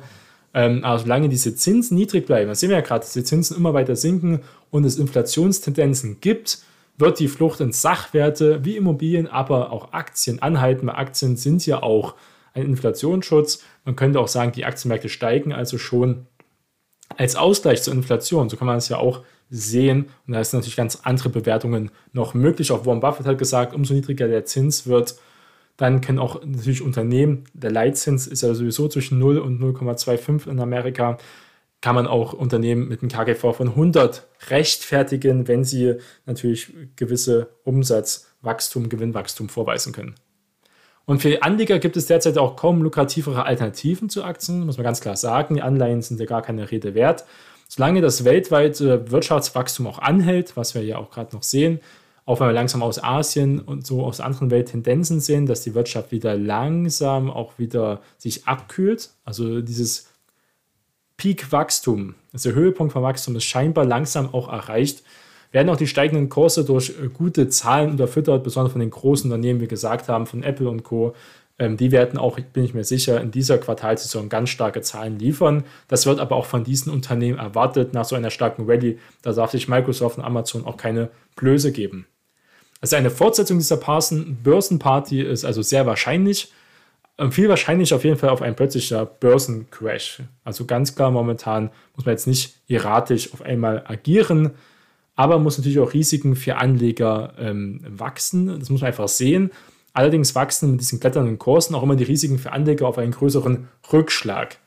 ähm, 0.52 0.84
aber 0.84 0.98
solange 0.98 1.30
diese 1.30 1.54
Zinsen 1.56 1.96
niedrig 1.96 2.26
bleiben, 2.26 2.50
das 2.50 2.60
sehen 2.60 2.68
wir 2.68 2.76
ja 2.76 2.82
gerade, 2.82 3.00
dass 3.00 3.14
die 3.14 3.24
Zinsen 3.24 3.56
immer 3.56 3.72
weiter 3.72 3.96
sinken 3.96 4.40
und 4.70 4.84
es 4.84 4.98
Inflationstendenzen 4.98 6.18
gibt, 6.20 6.58
wird 6.98 7.18
die 7.18 7.28
Flucht 7.28 7.60
in 7.60 7.72
Sachwerte 7.72 8.64
wie 8.64 8.76
Immobilien, 8.76 9.26
aber 9.26 9.72
auch 9.72 9.92
Aktien 9.92 10.40
anhalten. 10.40 10.86
Weil 10.86 10.96
Aktien 10.96 11.36
sind 11.36 11.66
ja 11.66 11.82
auch 11.82 12.14
ein 12.54 12.64
Inflationsschutz. 12.64 13.62
Man 13.84 13.96
könnte 13.96 14.20
auch 14.20 14.28
sagen, 14.28 14.52
die 14.52 14.64
Aktienmärkte 14.64 15.08
steigen 15.08 15.52
also 15.52 15.78
schon 15.78 16.26
als 17.16 17.36
Ausgleich 17.36 17.82
zur 17.82 17.94
Inflation. 17.94 18.48
So 18.48 18.56
kann 18.56 18.66
man 18.66 18.78
es 18.78 18.88
ja 18.88 18.96
auch 18.98 19.22
sehen. 19.50 20.06
Und 20.26 20.32
da 20.32 20.42
sind 20.42 20.58
natürlich 20.58 20.76
ganz 20.76 21.00
andere 21.02 21.28
Bewertungen 21.28 21.90
noch 22.12 22.34
möglich. 22.34 22.72
Auch 22.72 22.86
Warren 22.86 23.00
Buffett 23.00 23.26
hat 23.26 23.38
gesagt, 23.38 23.74
umso 23.74 23.94
niedriger 23.94 24.28
der 24.28 24.44
Zins 24.44 24.86
wird, 24.86 25.16
dann 25.76 26.00
können 26.00 26.18
auch 26.18 26.42
natürlich 26.42 26.80
Unternehmen, 26.82 27.44
der 27.52 27.70
Leitzins 27.70 28.26
ist 28.26 28.42
ja 28.42 28.54
sowieso 28.54 28.88
zwischen 28.88 29.18
0 29.18 29.38
und 29.38 29.60
0,25 29.60 30.48
in 30.48 30.58
Amerika, 30.58 31.18
kann 31.80 31.94
man 31.94 32.06
auch 32.06 32.32
Unternehmen 32.32 32.88
mit 32.88 33.02
einem 33.02 33.10
KGV 33.10 33.54
von 33.54 33.68
100 33.68 34.26
rechtfertigen, 34.48 35.46
wenn 35.46 35.64
sie 35.64 35.96
natürlich 36.24 36.72
gewisse 36.96 37.50
Umsatzwachstum, 37.64 38.88
Gewinnwachstum 38.88 39.48
vorweisen 39.48 39.92
können. 39.92 40.14
Und 41.04 41.22
für 41.22 41.42
Anleger 41.42 41.78
gibt 41.78 41.96
es 41.96 42.06
derzeit 42.06 42.36
auch 42.36 42.56
kaum 42.56 42.82
lukrativere 42.82 43.44
Alternativen 43.44 44.08
zu 44.08 44.24
Aktien, 44.24 44.66
muss 44.66 44.76
man 44.76 44.84
ganz 44.84 45.00
klar 45.00 45.16
sagen. 45.16 45.54
Die 45.54 45.62
Anleihen 45.62 46.02
sind 46.02 46.18
ja 46.18 46.26
gar 46.26 46.42
keine 46.42 46.70
Rede 46.70 46.94
wert. 46.94 47.24
Solange 47.68 48.00
das 48.00 48.24
weltweite 48.24 49.10
Wirtschaftswachstum 49.10 49.86
auch 49.86 49.98
anhält, 49.98 50.56
was 50.56 50.74
wir 50.74 50.82
ja 50.82 50.98
auch 50.98 51.10
gerade 51.10 51.34
noch 51.34 51.44
sehen, 51.44 51.80
auch 52.24 52.40
wenn 52.40 52.48
wir 52.48 52.52
langsam 52.52 52.82
aus 52.82 53.02
Asien 53.02 53.60
und 53.60 53.86
so 53.86 54.04
aus 54.04 54.20
anderen 54.20 54.50
Welt 54.50 54.68
Tendenzen 54.68 55.20
sehen, 55.20 55.46
dass 55.46 55.62
die 55.62 55.74
Wirtschaft 55.74 56.10
wieder 56.10 56.36
langsam 56.36 57.30
auch 57.30 57.56
wieder 57.58 58.00
sich 58.18 58.48
abkühlt. 58.48 59.10
Also 59.24 59.60
dieses 59.60 60.08
Peak-Wachstum, 61.16 62.14
also 62.32 62.50
der 62.50 62.58
Höhepunkt 62.58 62.92
von 62.92 63.02
Wachstum 63.02 63.36
ist 63.36 63.44
scheinbar 63.44 63.84
langsam 63.84 64.32
auch 64.34 64.52
erreicht, 64.52 65.02
werden 65.52 65.68
auch 65.70 65.76
die 65.76 65.86
steigenden 65.86 66.28
Kurse 66.28 66.64
durch 66.64 66.90
äh, 66.90 67.08
gute 67.08 67.48
Zahlen 67.48 67.90
unterfüttert, 67.90 68.44
besonders 68.44 68.72
von 68.72 68.80
den 68.80 68.90
großen 68.90 69.30
Unternehmen, 69.30 69.60
wie 69.60 69.68
gesagt 69.68 70.08
haben, 70.08 70.26
von 70.26 70.42
Apple 70.42 70.68
und 70.68 70.82
Co. 70.82 71.14
Ähm, 71.58 71.76
die 71.76 71.92
werden 71.92 72.18
auch, 72.18 72.38
bin 72.38 72.64
ich 72.64 72.74
mir 72.74 72.84
sicher, 72.84 73.20
in 73.20 73.30
dieser 73.30 73.58
Quartalsaison 73.58 74.28
ganz 74.28 74.50
starke 74.50 74.82
Zahlen 74.82 75.18
liefern. 75.18 75.64
Das 75.88 76.04
wird 76.04 76.20
aber 76.20 76.36
auch 76.36 76.44
von 76.44 76.64
diesen 76.64 76.92
Unternehmen 76.92 77.38
erwartet. 77.38 77.94
Nach 77.94 78.04
so 78.04 78.16
einer 78.16 78.30
starken 78.30 78.68
Rallye, 78.68 78.98
da 79.22 79.32
darf 79.32 79.52
sich 79.52 79.68
Microsoft 79.68 80.18
und 80.18 80.24
Amazon 80.24 80.66
auch 80.66 80.76
keine 80.76 81.10
Blöße 81.36 81.72
geben. 81.72 82.06
Also 82.80 82.96
eine 82.96 83.10
Fortsetzung 83.10 83.58
dieser 83.58 83.78
Börsenparty 83.78 85.22
ist 85.22 85.44
also 85.44 85.62
sehr 85.62 85.86
wahrscheinlich. 85.86 86.52
Ähm, 87.18 87.32
viel 87.32 87.48
wahrscheinlich 87.48 87.94
auf 87.94 88.04
jeden 88.04 88.18
Fall 88.18 88.30
auf 88.30 88.42
ein 88.42 88.56
plötzlicher 88.56 89.06
Börsencrash. 89.06 90.22
Also 90.44 90.66
ganz 90.66 90.94
klar, 90.94 91.10
momentan 91.10 91.70
muss 91.94 92.04
man 92.04 92.12
jetzt 92.12 92.26
nicht 92.26 92.56
erratisch 92.68 93.32
auf 93.32 93.42
einmal 93.42 93.84
agieren, 93.86 94.52
aber 95.14 95.38
muss 95.38 95.56
natürlich 95.56 95.78
auch 95.78 95.94
Risiken 95.94 96.36
für 96.36 96.56
Anleger 96.56 97.32
ähm, 97.38 97.80
wachsen. 97.88 98.58
Das 98.58 98.68
muss 98.68 98.82
man 98.82 98.88
einfach 98.88 99.08
sehen. 99.08 99.50
Allerdings 99.94 100.34
wachsen 100.34 100.72
mit 100.72 100.80
diesen 100.80 101.00
kletternden 101.00 101.38
Kursen 101.38 101.74
auch 101.74 101.82
immer 101.82 101.96
die 101.96 102.04
Risiken 102.04 102.38
für 102.38 102.52
Anleger 102.52 102.86
auf 102.86 102.98
einen 102.98 103.12
größeren 103.12 103.68
Rückschlag. 103.90 104.58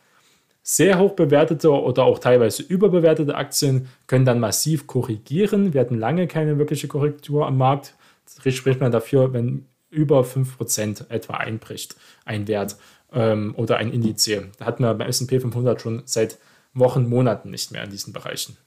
Sehr 0.64 0.98
hoch 0.98 1.14
bewertete 1.14 1.72
oder 1.72 2.04
auch 2.04 2.18
teilweise 2.18 2.64
überbewertete 2.64 3.36
Aktien 3.36 3.90
können 4.08 4.26
dann 4.26 4.40
massiv 4.40 4.88
korrigieren. 4.88 5.74
Wir 5.74 5.82
hatten 5.82 6.00
lange 6.00 6.28
keine 6.28 6.58
wirkliche 6.58 6.88
Korrektur 6.88 7.46
am 7.46 7.58
Markt. 7.58 7.96
Das 8.44 8.54
spricht 8.56 8.80
man 8.80 8.92
dafür, 8.92 9.32
wenn 9.34 9.66
über 9.90 10.22
5% 10.22 11.10
etwa 11.10 11.36
einbricht, 11.36 11.96
ein 12.26 12.48
Wert 12.48 12.78
ähm, 13.12 13.54
oder 13.58 13.78
ein 13.78 13.92
Indiz. 13.92 14.30
Da 14.58 14.66
hatten 14.66 14.84
wir 14.84 14.94
beim 14.94 15.08
SP 15.10 15.40
500 15.40 15.82
schon 15.82 16.04
seit 16.06 16.38
Wochen, 16.74 17.10
Monaten 17.10 17.50
nicht 17.50 17.72
mehr 17.72 17.84
in 17.84 17.90
diesen 17.90 18.14
Bereichen. 18.14 18.58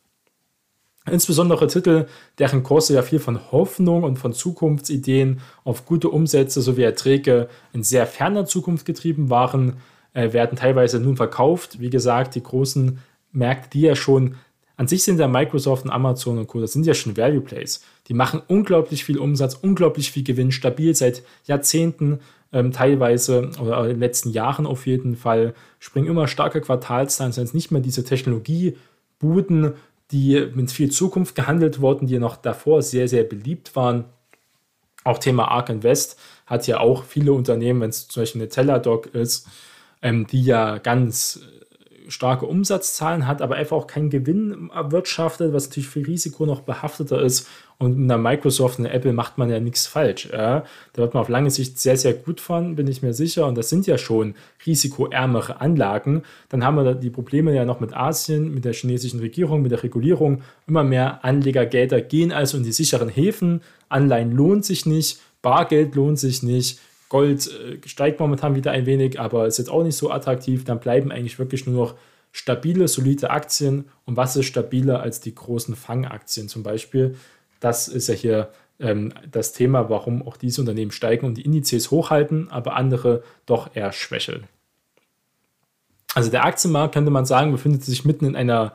Insbesondere 1.11 1.67
Titel, 1.67 2.07
deren 2.39 2.63
Kurse 2.63 2.95
ja 2.95 3.03
viel 3.03 3.19
von 3.19 3.51
Hoffnung 3.51 4.05
und 4.05 4.19
von 4.19 4.33
Zukunftsideen 4.33 5.41
auf 5.65 5.85
gute 5.85 6.09
Umsätze 6.09 6.63
sowie 6.63 6.83
Erträge 6.83 7.49
in 7.73 7.83
sehr 7.83 8.07
ferner 8.07 8.47
Zukunft 8.47 8.87
getrieben 8.87 9.29
waren, 9.29 9.79
äh, 10.13 10.33
werden 10.33 10.57
teilweise 10.57 11.01
nun 11.01 11.17
verkauft. 11.17 11.81
Wie 11.81 11.91
gesagt, 11.91 12.37
die 12.37 12.43
großen 12.43 13.01
Märkte, 13.33 13.71
die 13.71 13.81
ja 13.81 13.97
schon 13.97 14.37
an 14.77 14.89
sich 14.89 15.03
sind 15.03 15.21
ja 15.21 15.29
Microsoft 15.29 15.85
und 15.85 15.91
Amazon 15.91 16.39
und 16.39 16.47
Co., 16.47 16.61
das 16.61 16.73
sind 16.73 16.87
ja 16.87 16.95
schon 16.95 17.17
Value 17.17 17.41
Plays. 17.41 17.85
Die 18.09 18.15
machen 18.15 18.43
unglaublich 18.49 19.05
viel 19.05 19.19
Umsatz, 19.19 19.55
unglaublich 19.55 20.11
viel 20.11 20.25
Gewinn, 20.25 20.51
stabil 20.51 20.95
seit 20.95 21.23
Jahrzehnten, 21.45 22.21
ähm, 22.53 22.73
teilweise 22.73 23.51
oder 23.61 23.83
in 23.83 23.91
den 23.91 24.01
letzten 24.01 24.31
Jahren 24.31 24.67
auf 24.67 24.87
jeden 24.87 25.17
Fall, 25.17 25.55
springen 25.79 26.09
immer 26.09 26.29
starke 26.29 26.61
Quartalszahlen, 26.61 27.33
sind 27.33 27.55
nicht 27.55 27.71
mehr 27.71 27.81
diese 27.81 28.05
Technologiebuden, 28.05 29.75
die 30.11 30.49
mit 30.55 30.71
viel 30.71 30.91
Zukunft 30.91 31.35
gehandelt 31.35 31.81
wurden, 31.81 32.07
die 32.07 32.19
noch 32.19 32.37
davor 32.37 32.83
sehr, 32.83 33.09
sehr 33.09 33.25
beliebt 33.25 33.75
waren. 33.75 34.05
Auch 35.05 35.19
Thema 35.19 35.49
Ark 35.49 35.71
Invest 35.71 36.19
hat 36.47 36.67
ja 36.67 36.81
auch 36.81 37.05
viele 37.05 37.33
Unternehmen, 37.33 37.81
wenn 37.81 37.91
es 37.91 38.09
zum 38.09 38.23
Beispiel 38.23 38.43
eine 38.43 38.49
Teladoc 38.51 39.07
ist, 39.15 39.49
ähm, 40.03 40.27
die 40.27 40.45
ja 40.45 40.79
ganz 40.79 41.41
starke 42.13 42.47
Umsatzzahlen 42.47 43.27
hat, 43.27 43.43
aber 43.43 43.57
einfach 43.57 43.77
auch 43.77 43.87
keinen 43.87 44.11
Gewinn 44.11 44.71
erwirtschaftet, 44.73 45.53
was 45.53 45.69
natürlich 45.69 45.89
viel 45.89 46.05
Risiko 46.05 46.47
noch 46.47 46.61
behafteter 46.61 47.21
ist. 47.21 47.49
Und 47.79 47.97
in 47.97 48.07
der 48.07 48.19
Microsoft 48.19 48.79
und 48.79 48.85
der 48.85 48.95
Apple 48.95 49.13
macht 49.13 49.39
man 49.39 49.51
ja 49.51 49.59
nichts 49.59 49.87
falsch. 49.87 50.29
Ja. 50.31 50.65
Da 50.93 51.03
wird 51.03 51.15
man 51.15 51.23
auf 51.23 51.29
lange 51.29 51.51
Sicht 51.51 51.81
sehr, 51.81 51.97
sehr 51.97 52.15
gut 52.15 52.41
fahren, 52.41 52.77
bin 52.77 52.87
ich 52.87 53.03
mir 53.03 53.13
sicher. 53.13 53.47
Und 53.47 53.59
das 53.59 53.71
sind 53.71 53.89
ja 53.89 53.99
schon 53.99 54.35
risikoärmere 54.65 55.61
Anlagen. 55.61 56.23
Dann 56.49 56.65
haben 56.65 56.77
wir 56.77 56.95
die 56.95 57.11
Probleme 57.11 57.53
ja 57.55 57.65
noch 57.65 57.81
mit 57.81 57.97
Asien, 57.97 58.55
mit 58.55 58.65
der 58.65 58.75
chinesischen 58.75 59.19
Regierung, 59.19 59.63
mit 59.63 59.73
der 59.73 59.83
Regulierung. 59.83 60.43
Immer 60.69 60.85
mehr 60.85 61.25
Anlegergelder 61.25 62.03
gehen 62.03 62.31
also 62.31 62.57
in 62.57 62.63
die 62.63 62.73
sicheren 62.73 63.09
Häfen. 63.09 63.63
Anleihen 63.89 64.31
lohnt 64.31 64.65
sich 64.65 64.87
nicht, 64.87 65.19
Bargeld 65.41 65.97
lohnt 65.97 66.21
sich 66.21 66.45
nicht. 66.45 66.79
Gold 67.13 67.47
äh, 67.47 67.87
steigt 67.87 68.21
momentan 68.21 68.55
wieder 68.55 68.71
ein 68.71 68.87
wenig, 68.87 69.21
aber 69.21 69.47
ist 69.47 69.59
jetzt 69.59 69.69
auch 69.69 69.83
nicht 69.83 69.99
so 69.99 70.11
attraktiv. 70.11 70.65
Dann 70.65 70.81
bleiben 70.81 71.13
eigentlich 71.13 71.39
wirklich 71.39 71.67
nur 71.67 71.77
noch 71.77 71.95
stabile, 72.33 72.89
solide 72.89 73.29
Aktien. 73.29 73.85
Und 74.07 74.17
was 74.17 74.35
ist 74.35 74.47
stabiler 74.47 75.01
als 75.01 75.21
die 75.21 75.35
großen 75.35 75.77
Fangaktien 75.77 76.49
zum 76.49 76.63
Beispiel? 76.63 77.17
Das 77.61 77.87
ist 77.87 78.09
ja 78.09 78.15
hier 78.15 78.49
ähm, 78.81 79.13
das 79.31 79.53
Thema, 79.53 79.91
warum 79.91 80.27
auch 80.27 80.39
diese 80.39 80.63
Unternehmen 80.63 80.91
steigen 80.91 81.27
und 81.27 81.35
die 81.35 81.43
Indizes 81.43 81.91
hochhalten, 81.91 82.51
aber 82.51 82.77
andere 82.77 83.23
doch 83.45 83.77
eher 83.77 83.93
schwächeln. 83.93 84.45
Also 86.15 86.31
der 86.31 86.47
Aktienmarkt, 86.47 86.95
könnte 86.95 87.11
man 87.11 87.27
sagen, 87.27 87.53
befindet 87.53 87.85
sich 87.85 88.07
mitten 88.07 88.25
in 88.25 88.37
einer 88.37 88.73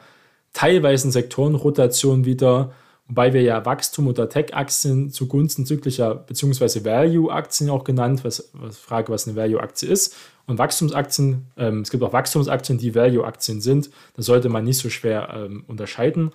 teilweisen 0.53 1.09
Sektorenrotation 1.09 2.23
wieder 2.25 2.71
wobei 3.07 3.33
wir 3.33 3.41
ja 3.41 3.65
Wachstum 3.65 4.07
oder 4.07 4.29
Tech-Aktien 4.29 5.11
zugunsten 5.11 5.65
zyklischer 5.65 6.15
bzw. 6.15 6.83
Value-Aktien 6.83 7.69
auch 7.69 7.83
genannt, 7.83 8.23
was, 8.23 8.49
was 8.53 8.77
Frage, 8.77 9.11
was 9.11 9.27
eine 9.27 9.35
Value-Aktie 9.35 9.89
ist. 9.89 10.15
Und 10.45 10.57
Wachstumsaktien, 10.57 11.45
ähm, 11.57 11.81
es 11.81 11.91
gibt 11.91 12.03
auch 12.03 12.13
Wachstumsaktien, 12.13 12.77
die 12.77 12.95
Value-Aktien 12.95 13.61
sind. 13.61 13.89
Das 14.15 14.25
sollte 14.25 14.49
man 14.49 14.63
nicht 14.63 14.77
so 14.77 14.89
schwer 14.89 15.29
ähm, 15.33 15.63
unterscheiden. 15.67 16.31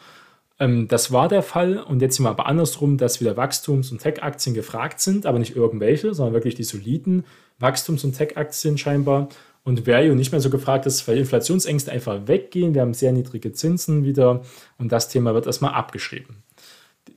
Ähm, 0.58 0.86
das 0.88 1.12
war 1.12 1.28
der 1.28 1.42
Fall 1.42 1.78
und 1.78 2.02
jetzt 2.02 2.16
sind 2.16 2.26
wir 2.26 2.30
aber 2.30 2.46
andersrum, 2.46 2.98
dass 2.98 3.20
wieder 3.20 3.36
Wachstums- 3.36 3.90
und 3.90 4.00
Tech-Aktien 4.00 4.54
gefragt 4.54 5.00
sind, 5.00 5.26
aber 5.26 5.38
nicht 5.38 5.56
irgendwelche, 5.56 6.14
sondern 6.14 6.34
wirklich 6.34 6.54
die 6.54 6.64
soliden 6.64 7.24
Wachstums- 7.58 8.04
und 8.04 8.16
Tech-Aktien 8.16 8.76
scheinbar 8.78 9.28
und 9.64 9.86
Value 9.86 10.16
nicht 10.16 10.32
mehr 10.32 10.40
so 10.40 10.50
gefragt 10.50 10.86
ist, 10.86 11.06
weil 11.06 11.18
Inflationsängste 11.18 11.92
einfach 11.92 12.26
weggehen. 12.26 12.74
Wir 12.74 12.82
haben 12.82 12.94
sehr 12.94 13.12
niedrige 13.12 13.52
Zinsen 13.52 14.04
wieder 14.04 14.42
und 14.78 14.92
das 14.92 15.08
Thema 15.08 15.34
wird 15.34 15.46
erstmal 15.46 15.74
abgeschrieben. 15.74 16.42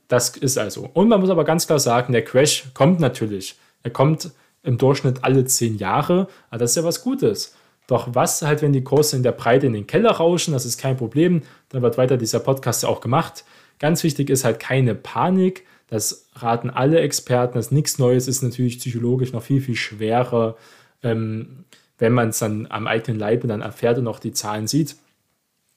Das 0.08 0.36
ist 0.36 0.58
also. 0.58 0.88
Und 0.94 1.08
man 1.08 1.20
muss 1.20 1.30
aber 1.30 1.44
ganz 1.44 1.66
klar 1.66 1.80
sagen, 1.80 2.12
der 2.12 2.24
Crash 2.24 2.66
kommt 2.74 3.00
natürlich. 3.00 3.56
Er 3.82 3.90
kommt 3.90 4.30
im 4.62 4.78
Durchschnitt 4.78 5.24
alle 5.24 5.44
zehn 5.44 5.76
Jahre, 5.78 6.28
aber 6.50 6.58
das 6.58 6.70
ist 6.70 6.76
ja 6.76 6.84
was 6.84 7.02
Gutes. 7.02 7.54
Doch 7.86 8.14
was 8.14 8.42
halt, 8.42 8.62
wenn 8.62 8.72
die 8.72 8.82
Kurse 8.82 9.16
in 9.16 9.22
der 9.22 9.32
Breite 9.32 9.66
in 9.66 9.72
den 9.72 9.86
Keller 9.86 10.10
rauschen, 10.10 10.52
das 10.52 10.66
ist 10.66 10.78
kein 10.78 10.96
Problem. 10.96 11.42
Dann 11.68 11.82
wird 11.82 11.98
weiter 11.98 12.16
dieser 12.16 12.40
Podcast 12.40 12.82
ja 12.82 12.88
auch 12.88 13.00
gemacht. 13.00 13.44
Ganz 13.78 14.02
wichtig 14.02 14.28
ist 14.28 14.44
halt 14.44 14.58
keine 14.58 14.94
Panik. 14.94 15.64
Das 15.88 16.26
raten 16.34 16.70
alle 16.70 17.00
Experten. 17.00 17.54
Das 17.54 17.70
nichts 17.70 17.98
Neues 17.98 18.26
ist 18.26 18.42
natürlich 18.42 18.78
psychologisch 18.80 19.32
noch 19.32 19.42
viel, 19.42 19.60
viel 19.60 19.76
schwerer, 19.76 20.56
ähm, 21.02 21.64
wenn 21.98 22.12
man 22.12 22.30
es 22.30 22.40
dann 22.40 22.66
am 22.68 22.88
eigenen 22.88 23.20
Leibe 23.20 23.46
dann 23.46 23.62
erfährt 23.62 23.98
und 23.98 24.08
auch 24.08 24.18
die 24.18 24.32
Zahlen 24.32 24.66
sieht. 24.66 24.96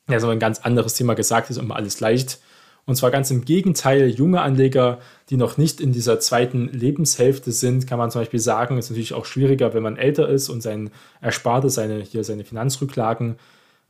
Ja, 0.10 0.20
so 0.20 0.30
ein 0.30 0.40
ganz 0.40 0.60
anderes 0.60 0.96
Thema 0.96 1.14
gesagt 1.14 1.52
ist 1.52 1.58
immer 1.58 1.76
alles 1.76 2.00
leicht. 2.00 2.40
Und 2.90 2.96
zwar 2.96 3.12
ganz 3.12 3.30
im 3.30 3.46
Gegenteil, 3.46 4.10
junge 4.10 4.42
Anleger, 4.42 4.98
die 5.30 5.38
noch 5.38 5.58
nicht 5.58 5.80
in 5.80 5.92
dieser 5.92 6.20
zweiten 6.20 6.70
Lebenshälfte 6.70 7.52
sind, 7.52 7.86
kann 7.86 8.00
man 8.00 8.10
zum 8.10 8.22
Beispiel 8.22 8.40
sagen, 8.40 8.80
ist 8.80 8.90
natürlich 8.90 9.14
auch 9.14 9.26
schwieriger, 9.26 9.76
wenn 9.76 9.84
man 9.84 9.96
älter 9.96 10.28
ist 10.28 10.50
und 10.50 10.62
sein 10.62 10.90
Ersparte, 11.22 11.70
seine, 11.70 12.00
hier 12.00 12.24
seine 12.24 12.46
Finanzrücklagen 12.46 13.36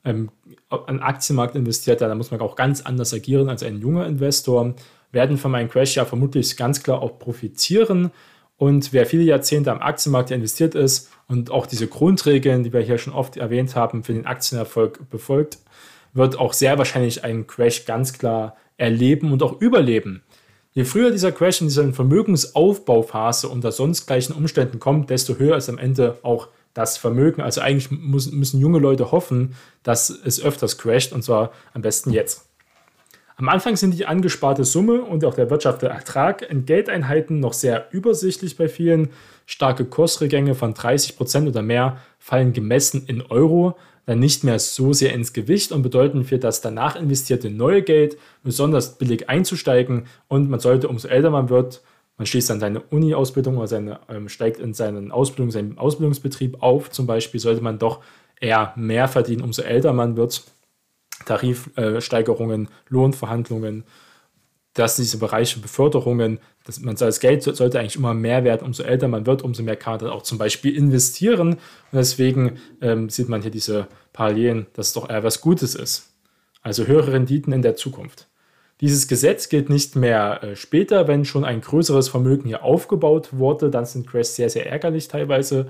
ähm, 0.03 0.31
an 0.67 0.99
Aktienmarkt 0.99 1.55
investiert, 1.55 2.01
da 2.01 2.13
muss 2.13 2.31
man 2.31 2.41
auch 2.41 2.57
ganz 2.57 2.81
anders 2.81 3.13
agieren 3.13 3.47
als 3.47 3.63
ein 3.63 3.79
junger 3.79 4.05
Investor, 4.05 4.73
werden 5.13 5.37
von 5.37 5.51
meinem 5.51 5.69
Crash 5.69 5.95
ja 5.95 6.03
vermutlich 6.03 6.57
ganz 6.57 6.83
klar 6.83 7.01
auch 7.01 7.19
profitieren. 7.19 8.11
Und 8.57 8.91
wer 8.91 9.05
viele 9.05 9.23
Jahrzehnte 9.23 9.71
am 9.71 9.79
Aktienmarkt 9.79 10.31
investiert 10.31 10.75
ist 10.75 11.09
und 11.29 11.51
auch 11.51 11.67
diese 11.67 11.87
Grundregeln, 11.87 12.65
die 12.65 12.73
wir 12.73 12.81
hier 12.81 12.97
schon 12.97 13.13
oft 13.13 13.37
erwähnt 13.37 13.77
haben, 13.77 14.03
für 14.03 14.11
den 14.11 14.25
Aktienerfolg 14.25 15.09
befolgt, 15.09 15.59
wird 16.11 16.37
auch 16.37 16.51
sehr 16.51 16.77
wahrscheinlich 16.77 17.23
einen 17.23 17.47
Crash 17.47 17.85
ganz 17.85 18.11
klar 18.11 18.57
erleben 18.79 19.31
und 19.31 19.43
auch 19.43 19.61
überleben. 19.61 20.23
Je 20.71 20.83
früher 20.83 21.11
dieser 21.11 21.31
Crash 21.31 21.61
in 21.61 21.67
dieser 21.67 21.91
Vermögensaufbauphase 21.93 23.49
unter 23.49 23.71
sonst 23.71 24.05
gleichen 24.05 24.33
Umständen 24.33 24.79
kommt, 24.79 25.09
desto 25.09 25.37
höher 25.37 25.57
ist 25.57 25.69
am 25.69 25.77
Ende 25.77 26.17
auch 26.21 26.47
das 26.73 26.97
Vermögen. 26.97 27.41
Also 27.41 27.61
eigentlich 27.61 27.91
müssen 27.91 28.59
junge 28.59 28.79
Leute 28.79 29.11
hoffen, 29.11 29.55
dass 29.83 30.09
es 30.09 30.41
öfters 30.41 30.77
crasht 30.77 31.11
und 31.11 31.23
zwar 31.23 31.51
am 31.73 31.81
besten 31.81 32.11
jetzt. 32.11 32.45
Am 33.35 33.47
Anfang 33.47 33.77
sind 33.77 33.97
die 33.97 34.05
angesparte 34.05 34.65
Summe 34.65 35.01
und 35.01 35.23
auch 35.23 35.33
der 35.33 35.49
wirtschaftliche 35.49 35.93
Ertrag 35.93 36.41
in 36.41 36.65
Geldeinheiten 36.65 37.39
noch 37.39 37.53
sehr 37.53 37.87
übersichtlich 37.91 38.57
bei 38.57 38.67
vielen. 38.67 39.09
Starke 39.45 39.85
Kursrückgänge 39.85 40.55
von 40.55 40.73
30% 40.73 41.47
oder 41.47 41.61
mehr 41.61 41.97
fallen 42.19 42.53
gemessen 42.53 43.05
in 43.07 43.21
Euro 43.21 43.77
dann 44.09 44.17
nicht 44.17 44.43
mehr 44.43 44.57
so 44.57 44.91
sehr 44.91 45.13
ins 45.13 45.33
Gewicht 45.33 45.71
und 45.71 45.83
bedeuten 45.83 46.23
für 46.23 46.39
das 46.39 46.61
danach 46.61 46.95
investierte 46.95 47.51
neue 47.51 47.83
Geld 47.83 48.17
besonders 48.41 48.97
billig 48.97 49.29
einzusteigen 49.29 50.07
und 50.27 50.49
man 50.49 50.59
sollte, 50.59 50.87
umso 50.87 51.07
älter 51.07 51.29
man 51.29 51.49
wird, 51.49 51.83
man 52.17 52.25
schließt 52.25 52.49
dann 52.49 52.59
seine 52.59 52.79
Uni-Ausbildung 52.79 53.57
oder 53.57 53.67
seine, 53.67 53.99
ähm, 54.09 54.27
steigt 54.27 54.59
in 54.59 54.73
seinen 54.73 55.11
Ausbildung, 55.11 55.51
seinen 55.51 55.77
Ausbildungsbetrieb 55.77 56.63
auf, 56.63 56.89
zum 56.89 57.05
Beispiel, 57.05 57.39
sollte 57.39 57.61
man 57.61 57.77
doch 57.77 58.01
eher 58.41 58.73
mehr 58.75 59.07
verdienen, 59.07 59.43
umso 59.43 59.61
älter 59.61 59.93
man 59.93 60.17
wird. 60.17 60.41
Tarifsteigerungen, 61.27 62.65
äh, 62.65 62.69
Lohnverhandlungen, 62.89 63.83
dass 64.73 64.95
diese 64.95 65.19
Bereiche 65.19 65.59
Beförderungen, 65.59 66.39
dass 66.63 66.79
man 66.79 66.95
das 66.95 67.19
Geld 67.19 67.43
sollte 67.43 67.79
eigentlich 67.79 67.95
immer 67.95 68.15
mehr 68.15 68.43
werden, 68.43 68.65
umso 68.65 68.81
älter 68.81 69.07
man 69.07 69.25
wird, 69.25 69.43
umso 69.43 69.61
mehr 69.61 69.75
kann 69.75 69.93
man 69.93 69.99
dann 69.99 70.09
auch 70.09 70.23
zum 70.23 70.39
Beispiel 70.39 70.75
investieren. 70.75 71.53
Und 71.53 71.59
deswegen 71.93 72.59
ähm, 72.81 73.09
sieht 73.09 73.29
man 73.29 73.41
hier 73.41 73.51
diese 73.51 73.87
Parallelen, 74.13 74.67
dass 74.73 74.87
es 74.87 74.93
doch 74.93 75.09
eher 75.09 75.23
was 75.23 75.41
Gutes 75.41 75.75
ist. 75.75 76.13
Also 76.61 76.85
höhere 76.85 77.13
Renditen 77.13 77.53
in 77.53 77.61
der 77.61 77.75
Zukunft. 77.75 78.27
Dieses 78.81 79.07
Gesetz 79.07 79.49
gilt 79.49 79.69
nicht 79.69 79.95
mehr 79.95 80.43
äh, 80.43 80.55
später, 80.55 81.07
wenn 81.07 81.25
schon 81.25 81.43
ein 81.43 81.61
größeres 81.61 82.09
Vermögen 82.09 82.47
hier 82.47 82.63
aufgebaut 82.63 83.29
wurde. 83.31 83.69
Dann 83.69 83.85
sind 83.85 84.07
Crashs 84.07 84.35
sehr, 84.35 84.49
sehr 84.49 84.69
ärgerlich 84.69 85.07
teilweise. 85.07 85.67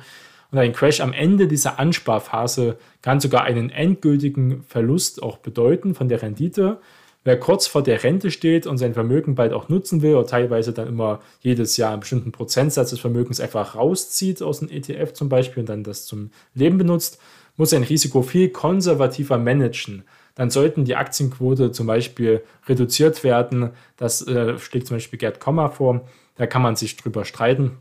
Und 0.51 0.57
ein 0.57 0.73
Crash 0.73 0.99
am 1.01 1.13
Ende 1.13 1.47
dieser 1.47 1.79
Ansparphase 1.79 2.77
kann 3.01 3.19
sogar 3.19 3.43
einen 3.43 3.69
endgültigen 3.69 4.63
Verlust 4.63 5.21
auch 5.21 5.37
bedeuten 5.37 5.93
von 5.93 6.09
der 6.09 6.21
Rendite. 6.21 6.79
Wer 7.23 7.39
kurz 7.39 7.67
vor 7.67 7.83
der 7.83 8.03
Rente 8.03 8.31
steht 8.31 8.65
und 8.65 8.77
sein 8.77 8.93
Vermögen 8.93 9.35
bald 9.35 9.53
auch 9.53 9.69
nutzen 9.69 10.01
will 10.01 10.15
oder 10.15 10.25
teilweise 10.25 10.71
dann 10.71 10.87
immer 10.87 11.19
jedes 11.41 11.77
Jahr 11.77 11.91
einen 11.91 11.99
bestimmten 11.99 12.31
Prozentsatz 12.31 12.91
des 12.91 12.99
Vermögens 12.99 13.39
einfach 13.39 13.75
rauszieht 13.75 14.41
aus 14.41 14.59
dem 14.59 14.69
ETF 14.69 15.13
zum 15.13 15.29
Beispiel 15.29 15.61
und 15.61 15.69
dann 15.69 15.83
das 15.83 16.05
zum 16.05 16.31
Leben 16.55 16.77
benutzt, 16.77 17.19
muss 17.59 17.69
sein 17.69 17.83
Risiko 17.83 18.23
viel 18.23 18.49
konservativer 18.49 19.37
managen. 19.37 20.03
Dann 20.33 20.49
sollten 20.49 20.85
die 20.85 20.95
Aktienquote 20.95 21.71
zum 21.71 21.85
Beispiel 21.85 22.41
reduziert 22.67 23.23
werden. 23.23 23.71
Das 23.97 24.25
äh, 24.25 24.57
schlägt 24.57 24.87
zum 24.87 24.95
Beispiel 24.95 25.19
Gerd 25.19 25.39
Kommer 25.39 25.69
vor. 25.69 26.07
Da 26.35 26.47
kann 26.47 26.61
man 26.61 26.75
sich 26.75 26.95
drüber 26.95 27.25
streiten 27.25 27.77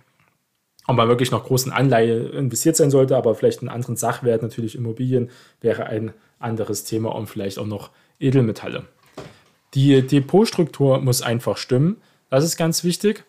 ob 0.88 0.96
man 0.96 1.06
wirklich 1.08 1.30
noch 1.30 1.44
großen 1.44 1.70
Anleihe 1.70 2.30
investiert 2.30 2.74
sein 2.74 2.90
sollte, 2.90 3.14
aber 3.16 3.34
vielleicht 3.34 3.60
einen 3.60 3.68
anderen 3.68 3.96
Sachwert, 3.96 4.42
natürlich 4.42 4.74
Immobilien, 4.74 5.30
wäre 5.60 5.84
ein 5.84 6.12
anderes 6.38 6.84
Thema 6.84 7.14
und 7.14 7.26
vielleicht 7.26 7.58
auch 7.58 7.66
noch 7.66 7.90
Edelmetalle. 8.18 8.86
Die 9.74 10.00
Depotstruktur 10.00 10.98
muss 11.00 11.20
einfach 11.20 11.58
stimmen. 11.58 11.98
Das 12.30 12.42
ist 12.42 12.56
ganz 12.56 12.84
wichtig, 12.84 13.24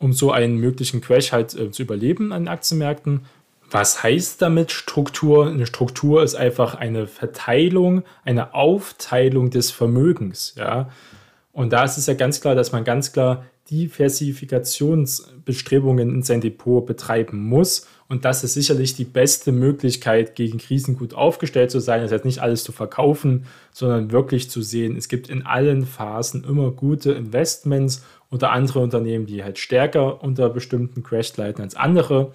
um 0.00 0.12
so 0.12 0.32
einen 0.32 0.56
möglichen 0.56 1.00
Crash 1.00 1.30
halt 1.30 1.54
äh, 1.54 1.70
zu 1.70 1.82
überleben 1.82 2.32
an 2.32 2.48
Aktienmärkten. 2.48 3.24
Was 3.70 4.02
heißt 4.02 4.42
damit 4.42 4.72
Struktur? 4.72 5.48
Eine 5.48 5.66
Struktur 5.66 6.22
ist 6.22 6.34
einfach 6.34 6.74
eine 6.74 7.06
Verteilung, 7.06 8.02
eine 8.24 8.54
Aufteilung 8.54 9.50
des 9.50 9.70
Vermögens. 9.70 10.54
Ja? 10.56 10.90
Und 11.52 11.72
da 11.72 11.84
ist 11.84 11.96
es 11.96 12.06
ja 12.06 12.14
ganz 12.14 12.40
klar, 12.40 12.54
dass 12.54 12.72
man 12.72 12.84
ganz 12.84 13.12
klar 13.12 13.44
Diversifikationsbestrebungen 13.70 16.14
in 16.14 16.22
sein 16.22 16.40
Depot 16.40 16.86
betreiben 16.86 17.42
muss. 17.42 17.88
Und 18.08 18.24
das 18.24 18.44
ist 18.44 18.54
sicherlich 18.54 18.94
die 18.94 19.04
beste 19.04 19.50
Möglichkeit, 19.50 20.36
gegen 20.36 20.58
Krisen 20.58 20.96
gut 20.96 21.14
aufgestellt 21.14 21.72
zu 21.72 21.80
sein. 21.80 22.02
Das 22.02 22.12
heißt 22.12 22.24
nicht 22.24 22.38
alles 22.38 22.62
zu 22.62 22.70
verkaufen, 22.70 23.46
sondern 23.72 24.12
wirklich 24.12 24.48
zu 24.48 24.62
sehen, 24.62 24.96
es 24.96 25.08
gibt 25.08 25.28
in 25.28 25.44
allen 25.44 25.84
Phasen 25.84 26.44
immer 26.44 26.70
gute 26.70 27.10
Investments 27.12 28.04
oder 28.30 28.52
andere 28.52 28.78
Unternehmen, 28.78 29.26
die 29.26 29.42
halt 29.42 29.58
stärker 29.58 30.22
unter 30.22 30.48
bestimmten 30.48 31.02
Crash 31.02 31.36
leiden 31.36 31.62
als 31.62 31.74
andere. 31.74 32.32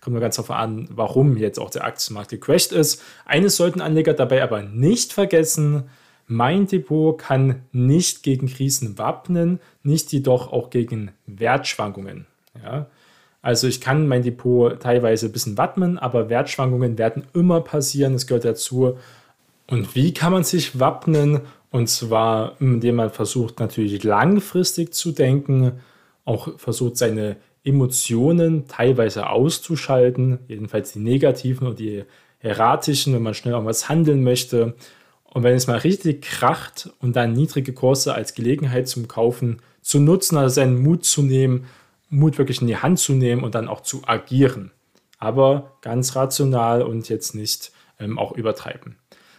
Kommt 0.00 0.14
nur 0.14 0.20
ganz 0.20 0.36
darauf 0.36 0.50
an, 0.50 0.88
warum 0.90 1.36
jetzt 1.36 1.58
auch 1.58 1.70
der 1.70 1.84
Aktienmarkt 1.84 2.30
gecrashed 2.30 2.72
ist. 2.72 3.02
Eines 3.26 3.56
sollten 3.56 3.80
Anleger 3.80 4.14
dabei 4.14 4.42
aber 4.42 4.62
nicht 4.62 5.12
vergessen, 5.12 5.84
mein 6.26 6.68
Depot 6.68 7.18
kann 7.18 7.62
nicht 7.72 8.22
gegen 8.22 8.46
Krisen 8.46 8.98
wappnen, 8.98 9.58
nicht 9.82 10.12
jedoch 10.12 10.52
auch 10.52 10.70
gegen 10.70 11.10
Wertschwankungen. 11.26 12.24
Ja? 12.62 12.86
Also 13.42 13.66
ich 13.66 13.80
kann 13.80 14.06
mein 14.06 14.22
Depot 14.22 14.78
teilweise 14.80 15.26
ein 15.26 15.32
bisschen 15.32 15.58
wappnen, 15.58 15.98
aber 15.98 16.28
Wertschwankungen 16.28 16.98
werden 16.98 17.24
immer 17.34 17.60
passieren, 17.62 18.12
das 18.12 18.28
gehört 18.28 18.44
dazu. 18.44 18.96
Und 19.66 19.96
wie 19.96 20.14
kann 20.14 20.32
man 20.32 20.44
sich 20.44 20.78
wappnen? 20.78 21.40
Und 21.70 21.88
zwar, 21.88 22.56
indem 22.60 22.96
man 22.96 23.10
versucht 23.10 23.58
natürlich 23.58 24.04
langfristig 24.04 24.92
zu 24.92 25.12
denken, 25.12 25.80
auch 26.24 26.58
versucht 26.58 26.96
seine 26.96 27.36
Emotionen 27.64 28.66
teilweise 28.68 29.28
auszuschalten, 29.28 30.38
jedenfalls 30.48 30.92
die 30.92 31.00
negativen 31.00 31.66
und 31.66 31.78
die 31.78 32.04
erratischen, 32.40 33.12
wenn 33.14 33.22
man 33.22 33.34
schnell 33.34 33.54
irgendwas 33.54 33.88
handeln 33.88 34.22
möchte 34.22 34.74
und 35.32 35.42
wenn 35.42 35.54
es 35.54 35.66
mal 35.66 35.78
richtig 35.78 36.22
kracht 36.22 36.90
und 37.00 37.14
dann 37.16 37.32
niedrige 37.32 37.72
Kurse 37.72 38.14
als 38.14 38.34
Gelegenheit 38.34 38.88
zum 38.88 39.08
Kaufen 39.08 39.60
zu 39.80 40.00
nutzen, 40.00 40.36
also 40.36 40.54
seinen 40.54 40.82
Mut 40.82 41.04
zu 41.04 41.22
nehmen, 41.22 41.66
Mut 42.08 42.38
wirklich 42.38 42.60
in 42.60 42.66
die 42.66 42.76
Hand 42.76 42.98
zu 42.98 43.12
nehmen 43.12 43.44
und 43.44 43.54
dann 43.54 43.68
auch 43.68 43.82
zu 43.82 44.02
agieren. 44.06 44.72
Aber 45.18 45.76
ganz 45.82 46.16
rational 46.16 46.82
und 46.82 47.08
jetzt 47.08 47.34
nicht 47.34 47.70
ähm, 48.00 48.18
auch 48.18 48.32
übertreiben. 48.32 48.96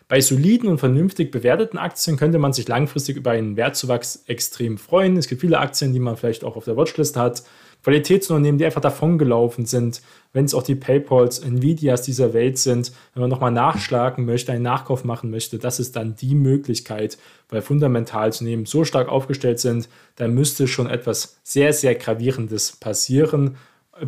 Bei 0.07 0.21
soliden 0.21 0.69
und 0.69 0.77
vernünftig 0.77 1.31
bewerteten 1.31 1.79
Aktien 1.79 2.17
könnte 2.17 2.37
man 2.37 2.53
sich 2.53 2.67
langfristig 2.67 3.17
über 3.17 3.31
einen 3.31 3.57
Wertzuwachs 3.57 4.23
extrem 4.27 4.77
freuen. 4.77 5.17
Es 5.17 5.27
gibt 5.27 5.41
viele 5.41 5.59
Aktien, 5.59 5.93
die 5.93 5.99
man 5.99 6.17
vielleicht 6.17 6.43
auch 6.43 6.55
auf 6.55 6.65
der 6.65 6.77
Watchlist 6.77 7.17
hat, 7.17 7.43
Qualitätsunternehmen, 7.83 8.57
die 8.57 8.65
einfach 8.65 8.81
davongelaufen 8.81 9.65
sind, 9.65 10.01
wenn 10.33 10.45
es 10.45 10.53
auch 10.53 10.63
die 10.63 10.75
PayPals, 10.75 11.39
Nvidias 11.39 12.03
dieser 12.03 12.33
Welt 12.33 12.57
sind, 12.57 12.91
wenn 13.13 13.21
man 13.21 13.29
nochmal 13.29 13.51
nachschlagen 13.51 14.25
möchte, 14.25 14.51
einen 14.51 14.63
Nachkauf 14.63 15.03
machen 15.03 15.31
möchte, 15.31 15.57
das 15.57 15.79
ist 15.79 15.95
dann 15.95 16.15
die 16.15 16.35
Möglichkeit, 16.35 17.17
weil 17.49 17.61
fundamental 17.61 18.31
zu 18.31 18.43
nehmen 18.43 18.65
so 18.65 18.83
stark 18.85 19.09
aufgestellt 19.09 19.59
sind, 19.59 19.89
da 20.15 20.27
müsste 20.27 20.67
schon 20.67 20.87
etwas 20.87 21.39
sehr, 21.43 21.73
sehr 21.73 21.95
Gravierendes 21.95 22.77
passieren, 22.77 23.57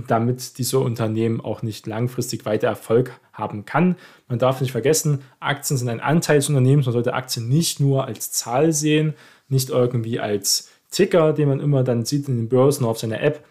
damit 0.08 0.58
diese 0.58 0.80
Unternehmen 0.80 1.42
auch 1.42 1.62
nicht 1.62 1.88
langfristig 1.88 2.46
weiter 2.46 2.68
Erfolg 2.68 3.20
haben 3.34 3.66
kann. 3.66 3.96
Man 4.28 4.40
darf 4.40 4.62
nicht 4.62 4.72
vergessen, 4.72 5.22
Aktien 5.40 5.78
sind 5.78 5.90
ein 5.90 6.00
Anteil 6.00 6.38
des 6.38 6.50
Unternehmens, 6.50 6.86
man 6.86 6.94
sollte 6.94 7.14
Aktien 7.14 7.50
nicht 7.50 7.80
nur 7.80 8.06
als 8.06 8.32
Zahl 8.32 8.72
sehen, 8.72 9.14
nicht 9.50 9.70
irgendwie 9.70 10.20
als 10.20 10.70
Ticker, 10.90 11.34
den 11.34 11.50
man 11.50 11.60
immer 11.60 11.84
dann 11.84 12.06
sieht 12.06 12.28
in 12.28 12.38
den 12.38 12.50
Börsen 12.50 12.86
auf 12.86 13.00
seiner 13.00 13.22
App, 13.22 13.44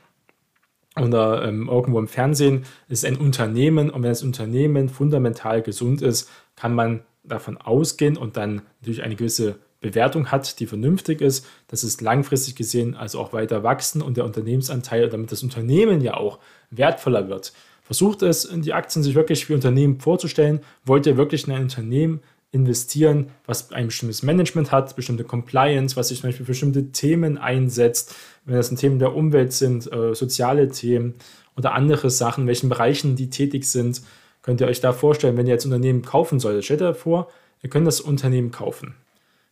oder 1.01 1.45
ähm, 1.45 1.69
irgendwo 1.69 1.99
im 1.99 2.09
Fernsehen, 2.09 2.65
ist 2.89 3.05
ein 3.05 3.17
Unternehmen 3.17 3.91
und 3.91 4.03
wenn 4.03 4.11
das 4.11 4.23
Unternehmen 4.23 4.89
fundamental 4.89 5.63
gesund 5.63 6.03
ist, 6.03 6.31
kann 6.57 6.75
man 6.75 7.03
davon 7.25 7.57
ausgehen 7.57 8.17
und 8.17 8.37
dann 8.37 8.63
natürlich 8.81 9.03
eine 9.03 9.17
gewisse 9.17 9.57
Bewertung 9.81 10.31
hat, 10.31 10.61
die 10.61 10.67
vernünftig 10.67 11.21
ist, 11.21 11.47
dass 11.69 11.83
es 11.83 12.01
langfristig 12.01 12.57
gesehen 12.57 12.95
also 12.95 13.19
auch 13.21 13.33
weiter 13.33 13.63
wachsen 13.63 14.01
und 14.01 14.17
der 14.17 14.25
Unternehmensanteil, 14.25 15.09
damit 15.09 15.33
das 15.33 15.43
Unternehmen 15.43 16.01
ja 16.01 16.15
auch 16.15 16.39
wertvoller 16.71 17.29
wird. 17.29 17.53
Versucht 17.83 18.23
es, 18.23 18.49
die 18.51 18.73
Aktien 18.73 19.03
sich 19.03 19.15
wirklich 19.15 19.49
wie 19.49 19.55
Unternehmen 19.55 19.99
vorzustellen. 19.99 20.61
Wollt 20.85 21.05
ihr 21.07 21.17
wirklich 21.17 21.47
in 21.47 21.53
ein 21.53 21.63
Unternehmen 21.63 22.21
investieren, 22.53 23.31
was 23.47 23.73
ein 23.73 23.87
bestimmtes 23.87 24.23
Management 24.23 24.71
hat, 24.71 24.95
bestimmte 24.95 25.25
Compliance, 25.25 25.97
was 25.97 26.09
sich 26.09 26.21
zum 26.21 26.29
Beispiel 26.29 26.45
für 26.45 26.53
bestimmte 26.53 26.93
Themen 26.93 27.39
einsetzt, 27.39 28.15
wenn 28.45 28.55
das 28.55 28.69
Themen 28.75 28.99
der 28.99 29.15
Umwelt 29.15 29.53
sind, 29.55 29.91
äh, 29.91 30.15
soziale 30.15 30.69
Themen 30.69 31.15
oder 31.57 31.73
andere 31.73 32.11
Sachen, 32.11 32.43
in 32.43 32.49
welchen 32.49 32.69
Bereichen 32.69 33.17
die 33.17 33.31
tätig 33.31 33.65
sind, 33.65 34.03
könnt 34.43 34.61
ihr 34.61 34.67
euch 34.67 34.81
da 34.81 34.93
vorstellen, 34.93 35.37
wenn 35.37 35.47
ihr 35.47 35.55
jetzt 35.55 35.65
Unternehmen 35.65 36.03
kaufen 36.03 36.41
solltet. 36.41 36.65
Stellt 36.65 36.83
euch 36.83 36.97
vor, 36.97 37.29
ihr 37.63 37.71
könnt 37.71 37.87
das 37.87 38.01
Unternehmen 38.01 38.51
kaufen. 38.51 38.95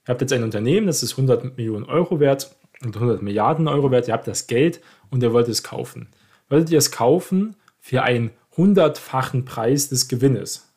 Ihr 0.05 0.09
habt 0.09 0.21
jetzt 0.21 0.33
ein 0.33 0.45
Unternehmen, 0.45 0.87
das 0.87 1.03
ist 1.03 1.13
100 1.13 1.57
Millionen 1.57 1.87
Euro 1.87 2.21
wert 2.21 2.55
und 2.83 2.95
100 2.95 3.23
Milliarden 3.23 3.67
Euro 3.67 3.91
wert. 3.91 4.09
Ihr 4.09 4.15
habt 4.15 4.27
das 4.27 4.47
Geld 4.47 4.81
und 5.11 5.23
ihr 5.23 5.33
wollt 5.33 5.49
es 5.49 5.63
kaufen. 5.63 6.09
Wolltet 6.51 6.71
ihr 6.71 6.79
es 6.79 6.91
kaufen 6.91 7.57
für 7.79 8.03
einen 8.03 8.31
hundertfachen 8.57 9.47
Preis 9.47 9.89
des 9.89 10.09
Gewinnes? 10.09 10.70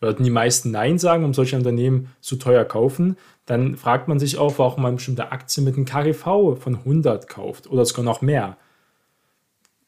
Würden 0.00 0.24
die 0.24 0.30
meisten 0.30 0.70
Nein 0.70 0.98
sagen, 0.98 1.24
um 1.24 1.34
solche 1.34 1.56
Unternehmen 1.56 2.12
zu 2.20 2.36
teuer 2.36 2.64
kaufen, 2.64 3.16
dann 3.46 3.76
fragt 3.76 4.08
man 4.08 4.18
sich 4.18 4.38
auch, 4.38 4.58
warum 4.58 4.82
man 4.82 4.96
bestimmte 4.96 5.32
Aktien 5.32 5.64
mit 5.64 5.76
einem 5.76 5.86
KGV 5.86 6.56
von 6.58 6.76
100 6.76 7.28
kauft 7.28 7.68
oder 7.68 7.84
sogar 7.84 8.04
noch 8.04 8.20
mehr. 8.20 8.56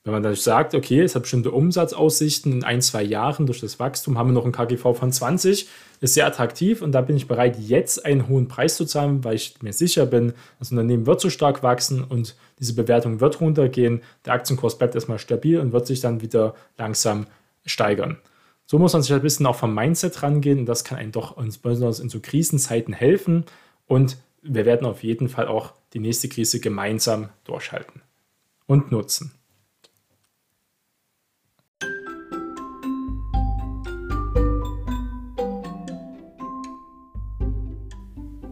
Wenn 0.02 0.14
man 0.14 0.22
dann 0.22 0.34
sagt, 0.34 0.74
okay, 0.74 1.02
es 1.02 1.14
hat 1.14 1.22
bestimmte 1.22 1.50
Umsatzaussichten 1.50 2.52
in 2.52 2.64
ein, 2.64 2.80
zwei 2.80 3.02
Jahren 3.02 3.44
durch 3.44 3.60
das 3.60 3.78
Wachstum, 3.78 4.16
haben 4.16 4.30
wir 4.30 4.32
noch 4.32 4.46
ein 4.46 4.52
KGV 4.52 4.96
von 4.96 5.12
20, 5.12 5.68
ist 6.00 6.14
sehr 6.14 6.26
attraktiv 6.26 6.80
und 6.80 6.92
da 6.92 7.02
bin 7.02 7.16
ich 7.16 7.28
bereit, 7.28 7.58
jetzt 7.58 8.06
einen 8.06 8.26
hohen 8.26 8.48
Preis 8.48 8.76
zu 8.76 8.86
zahlen, 8.86 9.22
weil 9.24 9.34
ich 9.34 9.60
mir 9.60 9.74
sicher 9.74 10.06
bin, 10.06 10.32
das 10.58 10.70
Unternehmen 10.70 11.04
wird 11.04 11.20
so 11.20 11.28
stark 11.28 11.62
wachsen 11.62 12.02
und 12.02 12.34
diese 12.58 12.74
Bewertung 12.74 13.20
wird 13.20 13.42
runtergehen, 13.42 14.00
der 14.24 14.32
Aktienkurs 14.32 14.78
bleibt 14.78 14.94
erstmal 14.94 15.18
stabil 15.18 15.60
und 15.60 15.72
wird 15.72 15.86
sich 15.86 16.00
dann 16.00 16.22
wieder 16.22 16.54
langsam 16.78 17.26
steigern. 17.66 18.16
So 18.70 18.78
muss 18.78 18.92
man 18.92 19.02
sich 19.02 19.12
ein 19.12 19.20
bisschen 19.20 19.46
auch 19.46 19.56
vom 19.56 19.74
Mindset 19.74 20.22
rangehen 20.22 20.60
und 20.60 20.66
das 20.66 20.84
kann 20.84 20.96
einem 20.96 21.10
doch 21.10 21.36
insbesondere 21.36 22.00
in 22.00 22.08
so 22.08 22.20
Krisenzeiten 22.20 22.94
helfen. 22.94 23.44
Und 23.88 24.16
wir 24.42 24.64
werden 24.64 24.86
auf 24.86 25.02
jeden 25.02 25.28
Fall 25.28 25.48
auch 25.48 25.72
die 25.92 25.98
nächste 25.98 26.28
Krise 26.28 26.60
gemeinsam 26.60 27.30
durchhalten 27.42 28.00
und 28.68 28.92
nutzen. 28.92 29.32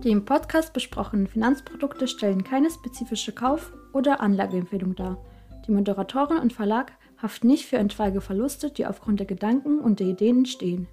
Die 0.03 0.11
im 0.11 0.25
Podcast 0.25 0.73
besprochenen 0.73 1.29
Finanzprodukte 1.29 2.09
stellen 2.09 2.43
keine 2.43 2.73
spezifische 2.73 3.31
Kauf- 3.31 3.73
oder 3.93 4.21
Anlageempfehlung 4.21 4.97
dar. 4.97 5.25
Die 5.69 5.71
Moderatorin 5.71 6.39
und 6.39 6.53
Verlag 6.53 6.98
haften 7.21 7.49
nicht 7.49 7.67
für 7.67 7.77
etwaige 7.77 8.21
Verluste, 8.21 8.71
die 8.71 8.87
aufgrund 8.87 9.21
der 9.21 9.27
Gedanken 9.27 9.81
und 9.81 10.01
der 10.01 10.07
Ideen 10.07 10.39
entstehen. 10.39 10.87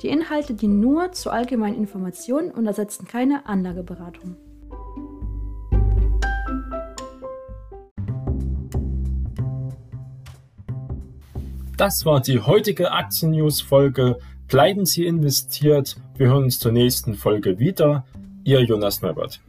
Die 0.00 0.08
Inhalte 0.08 0.54
dienen 0.54 0.80
nur 0.80 1.12
zur 1.12 1.32
allgemeinen 1.32 1.76
Information 1.76 2.50
und 2.50 2.66
ersetzen 2.66 3.06
keine 3.06 3.46
Anlageberatung. 3.46 4.36
Das 11.76 12.04
war 12.04 12.20
die 12.20 12.40
heutige 12.40 12.92
Aktien-News-Folge. 12.92 14.18
Bleiben 14.46 14.86
Sie 14.86 15.06
investiert. 15.06 15.96
Wir 16.16 16.28
hören 16.28 16.44
uns 16.44 16.58
zur 16.58 16.70
nächsten 16.70 17.14
Folge 17.14 17.58
wieder. 17.58 18.04
Ihr 18.44 18.60
Jonas 18.62 19.02
Neubert. 19.02 19.40